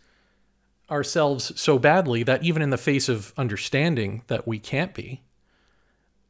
ourselves 0.92 1.60
so 1.60 1.80
badly 1.80 2.24
that 2.24 2.44
even 2.44 2.62
in 2.62 2.70
the 2.70 2.78
face 2.78 3.10
of 3.10 3.34
understanding 3.38 4.22
that 4.28 4.48
we 4.48 4.60
can't 4.60 4.94
be, 4.94 5.22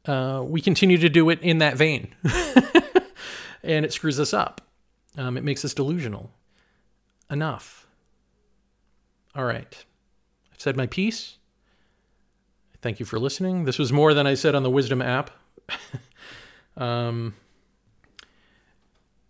uh, 0.06 0.42
we 0.44 0.60
continue 0.60 0.98
to 0.98 1.08
do 1.08 1.30
it 1.30 1.40
in 1.42 1.58
that 1.58 1.76
vein. 1.76 2.14
and 3.62 3.84
it 3.84 3.92
screws 3.92 4.20
us 4.20 4.34
up. 4.34 4.60
Um, 5.16 5.36
it 5.36 5.44
makes 5.44 5.64
us 5.64 5.74
delusional. 5.74 6.30
Enough. 7.30 7.86
All 9.34 9.44
right. 9.44 9.84
I've 10.52 10.60
said 10.60 10.76
my 10.76 10.86
piece. 10.86 11.38
Thank 12.82 13.00
you 13.00 13.06
for 13.06 13.18
listening. 13.18 13.64
This 13.64 13.78
was 13.78 13.92
more 13.92 14.12
than 14.12 14.26
I 14.26 14.34
said 14.34 14.54
on 14.54 14.62
the 14.62 14.70
Wisdom 14.70 15.00
app. 15.00 15.30
um, 16.76 17.34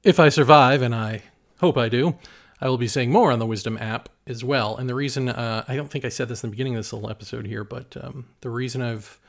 if 0.02 0.18
I 0.18 0.28
survive, 0.28 0.82
and 0.82 0.94
I 0.94 1.22
hope 1.60 1.78
I 1.78 1.88
do, 1.88 2.16
I 2.60 2.68
will 2.68 2.78
be 2.78 2.88
saying 2.88 3.12
more 3.12 3.30
on 3.30 3.38
the 3.38 3.46
Wisdom 3.46 3.78
app 3.78 4.08
as 4.26 4.42
well. 4.42 4.76
And 4.76 4.88
the 4.88 4.94
reason, 4.94 5.28
uh, 5.28 5.64
I 5.68 5.76
don't 5.76 5.90
think 5.90 6.04
I 6.04 6.08
said 6.08 6.28
this 6.28 6.42
in 6.42 6.50
the 6.50 6.52
beginning 6.52 6.74
of 6.74 6.80
this 6.80 6.92
little 6.92 7.08
episode 7.08 7.46
here, 7.46 7.62
but 7.62 7.96
um, 8.02 8.26
the 8.40 8.50
reason 8.50 8.82
I've 8.82 9.20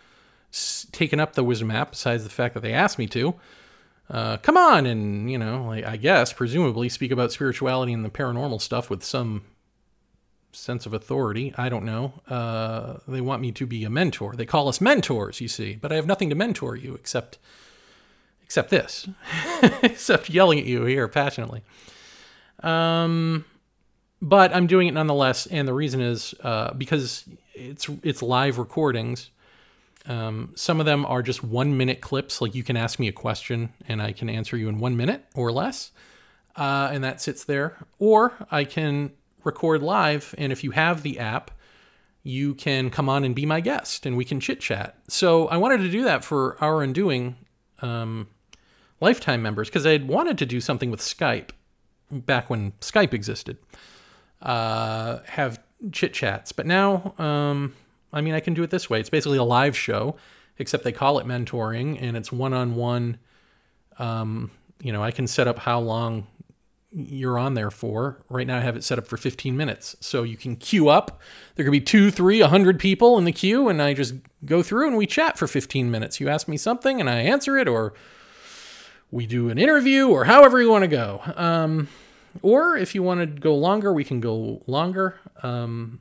taken 0.92 1.20
up 1.20 1.34
the 1.34 1.44
Wisdom 1.44 1.72
app, 1.72 1.92
besides 1.92 2.24
the 2.24 2.30
fact 2.30 2.54
that 2.54 2.62
they 2.62 2.74
asked 2.74 2.98
me 2.98 3.08
to, 3.08 3.36
uh, 4.10 4.38
come 4.38 4.58
on 4.58 4.86
and, 4.86 5.32
you 5.32 5.38
know, 5.38 5.66
like, 5.66 5.86
I 5.86 5.98
guess, 5.98 6.32
presumably 6.32 6.90
speak 6.90 7.12
about 7.12 7.32
spirituality 7.32 7.94
and 7.94 8.06
the 8.06 8.10
paranormal 8.10 8.62
stuff 8.62 8.90
with 8.90 9.04
some 9.04 9.44
sense 10.52 10.86
of 10.86 10.94
authority. 10.94 11.54
I 11.58 11.70
don't 11.70 11.86
know. 11.86 12.22
Uh, 12.28 12.98
they 13.08 13.22
want 13.22 13.42
me 13.42 13.52
to 13.54 13.66
be 13.66 13.84
a 13.84 13.90
mentor. 13.90 14.36
They 14.36 14.46
call 14.46 14.68
us 14.68 14.80
mentors, 14.80 15.42
you 15.42 15.48
see, 15.48 15.76
but 15.76 15.92
I 15.92 15.96
have 15.96 16.08
nothing 16.08 16.30
to 16.30 16.36
mentor 16.36 16.76
you 16.76 16.96
except 16.96 17.38
except 18.44 18.70
this, 18.70 19.08
except 19.84 20.30
yelling 20.30 20.60
at 20.60 20.66
you 20.66 20.86
here 20.86 21.08
passionately. 21.08 21.64
Um, 22.62 23.44
but 24.22 24.56
I'm 24.56 24.68
doing 24.68 24.88
it 24.88 24.94
nonetheless, 24.94 25.48
and 25.48 25.68
the 25.68 25.74
reason 25.74 26.00
is 26.00 26.34
uh, 26.44 26.74
because 26.74 27.26
it's 27.54 27.90
it's 28.04 28.22
live 28.22 28.58
recordings. 28.58 29.30
Um, 30.08 30.52
some 30.56 30.80
of 30.80 30.86
them 30.86 31.06
are 31.06 31.22
just 31.22 31.44
one 31.44 31.78
minute 31.78 32.02
clips, 32.02 32.42
like 32.42 32.54
you 32.56 32.64
can 32.64 32.78
ask 32.78 33.00
me 33.00 33.08
a 33.08 33.12
question 33.12 33.74
and 33.88 34.02
I 34.02 34.12
can 34.12 34.30
answer 34.30 34.56
you 34.56 34.70
in 34.70 34.80
one 34.80 34.96
minute 34.96 35.26
or 35.34 35.52
less, 35.52 35.92
uh, 36.56 36.90
and 36.92 37.04
that 37.04 37.22
sits 37.22 37.44
there. 37.44 37.78
Or 38.00 38.34
I 38.52 38.64
can 38.64 39.12
record 39.44 39.82
live, 39.82 40.36
and 40.38 40.52
if 40.52 40.64
you 40.64 40.72
have 40.72 41.04
the 41.04 41.20
app, 41.20 41.52
you 42.24 42.56
can 42.56 42.90
come 42.90 43.08
on 43.08 43.24
and 43.24 43.36
be 43.36 43.46
my 43.46 43.62
guest, 43.62 44.06
and 44.06 44.18
we 44.18 44.26
can 44.26 44.40
chit 44.40 44.60
chat. 44.60 44.98
So 45.08 45.48
I 45.48 45.58
wanted 45.58 45.78
to 45.78 45.90
do 45.90 46.04
that 46.04 46.24
for 46.24 46.58
our 46.60 46.82
Undoing 46.82 47.36
um, 47.82 48.28
lifetime 49.00 49.42
members 49.42 49.70
because 49.70 49.86
I 49.86 49.92
had 49.92 50.08
wanted 50.08 50.38
to 50.40 50.46
do 50.46 50.60
something 50.60 50.90
with 50.90 51.00
Skype 51.00 51.50
back 52.12 52.50
when 52.50 52.72
Skype 52.82 53.14
existed, 53.14 53.58
uh, 54.42 55.20
have 55.26 55.62
chit 55.92 56.14
chats. 56.14 56.52
But 56.52 56.66
now, 56.66 57.14
um, 57.18 57.76
I 58.16 58.22
mean, 58.22 58.34
I 58.34 58.40
can 58.40 58.56
do 58.56 58.64
it 58.64 58.72
this 58.72 58.90
way. 58.90 59.00
It's 59.00 59.10
basically 59.12 59.38
a 59.38 59.44
live 59.44 59.78
show, 59.78 60.16
except 60.58 60.84
they 60.84 60.94
call 60.94 61.20
it 61.20 61.28
mentoring, 61.28 62.02
and 62.02 62.18
it's 62.18 62.32
one 62.32 62.54
on 62.54 62.76
one. 62.76 63.20
You 64.82 64.94
know, 64.94 65.04
I 65.04 65.12
can 65.12 65.28
set 65.28 65.48
up 65.48 65.60
how 65.60 65.80
long 65.80 66.28
you're 66.92 67.38
on 67.38 67.56
there 67.56 67.72
for. 67.72 68.24
Right 68.30 68.48
now, 68.48 68.58
I 68.58 68.62
have 68.62 68.78
it 68.78 68.84
set 68.84 68.98
up 68.98 69.08
for 69.08 69.18
15 69.18 69.58
minutes. 69.58 69.98
So 70.00 70.24
you 70.24 70.38
can 70.38 70.56
queue 70.56 70.90
up. 70.90 71.22
There 71.56 71.66
could 71.66 71.72
be 71.72 71.82
two, 71.82 72.12
three, 72.12 72.42
a 72.42 72.48
hundred 72.48 72.80
people 72.80 73.18
in 73.18 73.26
the 73.26 73.34
queue, 73.34 73.68
and 73.68 73.82
I 73.82 73.94
just 73.94 74.16
go 74.46 74.64
through 74.64 74.88
and 74.88 74.98
we 74.98 75.06
chat 75.08 75.38
for 75.38 75.48
15 75.48 75.92
minutes. 75.92 76.20
You 76.20 76.30
ask 76.30 76.48
me 76.48 76.58
something, 76.58 77.02
and 77.02 77.10
I 77.10 77.18
answer 77.18 77.58
it, 77.58 77.68
or 77.68 77.94
we 79.12 79.28
do 79.28 79.50
an 79.50 79.58
interview, 79.58 80.08
or 80.08 80.26
however 80.26 80.62
you 80.62 80.70
want 80.70 80.84
to 80.84 80.88
go. 80.88 81.22
Um, 81.36 81.90
or 82.42 82.78
if 82.78 82.96
you 82.96 83.04
want 83.04 83.20
to 83.22 83.26
go 83.26 83.56
longer, 83.56 83.92
we 83.92 84.04
can 84.04 84.22
go 84.22 84.64
longer. 84.68 85.20
Um, 85.44 86.00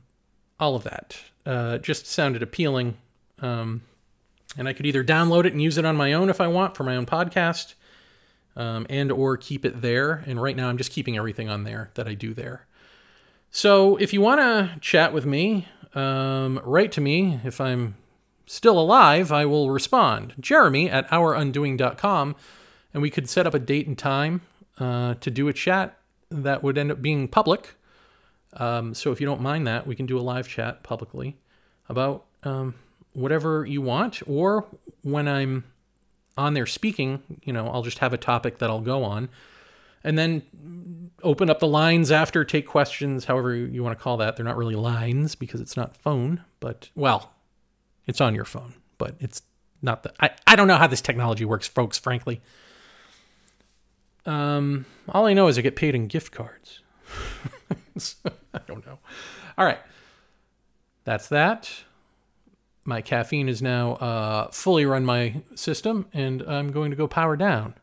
all 0.59 0.75
of 0.75 0.83
that 0.83 1.19
uh, 1.45 1.77
just 1.79 2.07
sounded 2.07 2.41
appealing. 2.43 2.97
Um, 3.39 3.81
and 4.57 4.67
I 4.67 4.73
could 4.73 4.85
either 4.85 5.03
download 5.03 5.45
it 5.45 5.53
and 5.53 5.61
use 5.61 5.77
it 5.77 5.85
on 5.85 5.95
my 5.95 6.13
own 6.13 6.29
if 6.29 6.39
I 6.39 6.47
want 6.47 6.75
for 6.75 6.83
my 6.83 6.95
own 6.95 7.05
podcast, 7.05 7.73
um, 8.55 8.85
and 8.89 9.11
or 9.11 9.37
keep 9.37 9.65
it 9.65 9.81
there. 9.81 10.23
And 10.25 10.41
right 10.41 10.55
now, 10.55 10.69
I'm 10.69 10.77
just 10.77 10.91
keeping 10.91 11.17
everything 11.17 11.49
on 11.49 11.63
there 11.63 11.91
that 11.95 12.07
I 12.07 12.13
do 12.13 12.33
there. 12.33 12.65
So 13.51 13.95
if 13.97 14.13
you 14.13 14.21
want 14.21 14.39
to 14.41 14.79
chat 14.79 15.13
with 15.13 15.25
me, 15.25 15.67
um, 15.93 16.61
write 16.63 16.91
to 16.93 17.01
me. 17.01 17.39
If 17.43 17.59
I'm 17.59 17.95
still 18.45 18.79
alive, 18.79 19.31
I 19.31 19.45
will 19.45 19.71
respond. 19.71 20.33
Jeremy 20.39 20.89
at 20.89 21.09
ourundoing.com, 21.09 22.35
and 22.93 23.01
we 23.01 23.09
could 23.09 23.29
set 23.29 23.47
up 23.47 23.53
a 23.53 23.59
date 23.59 23.87
and 23.87 23.97
time 23.97 24.41
uh, 24.79 25.15
to 25.15 25.31
do 25.31 25.47
a 25.47 25.53
chat 25.53 25.97
that 26.29 26.63
would 26.63 26.77
end 26.77 26.91
up 26.91 27.01
being 27.01 27.27
public. 27.27 27.75
Um, 28.55 28.93
so 28.93 29.11
if 29.11 29.19
you 29.19 29.25
don't 29.27 29.41
mind 29.41 29.67
that, 29.67 29.85
we 29.85 29.95
can 29.95 30.05
do 30.05 30.17
a 30.17 30.21
live 30.21 30.47
chat 30.47 30.83
publicly 30.83 31.35
about 31.89 32.25
um, 32.43 32.75
whatever 33.13 33.65
you 33.65 33.81
want, 33.81 34.21
or 34.27 34.65
when 35.01 35.27
I'm 35.27 35.63
on 36.37 36.53
there 36.53 36.65
speaking, 36.65 37.21
you 37.43 37.53
know, 37.53 37.67
I'll 37.69 37.83
just 37.83 37.99
have 37.99 38.13
a 38.13 38.17
topic 38.17 38.57
that 38.59 38.69
I'll 38.69 38.81
go 38.81 39.03
on. 39.03 39.29
and 40.03 40.17
then 40.19 40.43
open 41.23 41.49
up 41.49 41.59
the 41.59 41.67
lines 41.67 42.11
after, 42.11 42.45
take 42.45 42.67
questions, 42.67 43.25
however 43.25 43.55
you 43.55 43.83
want 43.83 43.97
to 43.97 44.03
call 44.03 44.17
that. 44.17 44.35
They're 44.35 44.45
not 44.45 44.57
really 44.57 44.75
lines 44.75 45.33
because 45.33 45.59
it's 45.61 45.75
not 45.75 45.97
phone, 45.97 46.43
but 46.59 46.89
well, 46.95 47.33
it's 48.05 48.21
on 48.21 48.35
your 48.35 48.45
phone, 48.45 48.75
but 48.97 49.15
it's 49.19 49.41
not 49.81 50.03
the. 50.03 50.13
I, 50.19 50.31
I 50.45 50.55
don't 50.55 50.67
know 50.67 50.77
how 50.77 50.87
this 50.87 51.01
technology 51.01 51.43
works, 51.45 51.67
folks, 51.67 51.97
frankly. 51.97 52.41
Um, 54.27 54.85
all 55.09 55.25
I 55.25 55.33
know 55.33 55.47
is 55.47 55.57
I 55.57 55.61
get 55.61 55.75
paid 55.75 55.95
in 55.95 56.07
gift 56.07 56.31
cards. 56.31 56.81
I 58.53 58.59
don't 58.67 58.85
know. 58.85 58.99
All 59.57 59.65
right. 59.65 59.79
That's 61.03 61.27
that. 61.29 61.71
My 62.83 63.01
caffeine 63.01 63.49
is 63.49 63.61
now 63.61 63.93
uh, 63.93 64.51
fully 64.51 64.85
run 64.85 65.05
my 65.05 65.41
system, 65.55 66.07
and 66.13 66.41
I'm 66.43 66.71
going 66.71 66.91
to 66.91 66.97
go 66.97 67.07
power 67.07 67.35
down. 67.35 67.75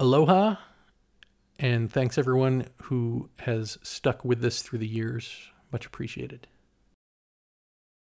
Aloha, 0.00 0.56
and 1.58 1.90
thanks 1.90 2.18
everyone 2.18 2.66
who 2.82 3.28
has 3.40 3.78
stuck 3.82 4.24
with 4.24 4.40
this 4.40 4.62
through 4.62 4.80
the 4.80 4.88
years. 4.88 5.48
Much 5.72 5.86
appreciated. 5.86 6.46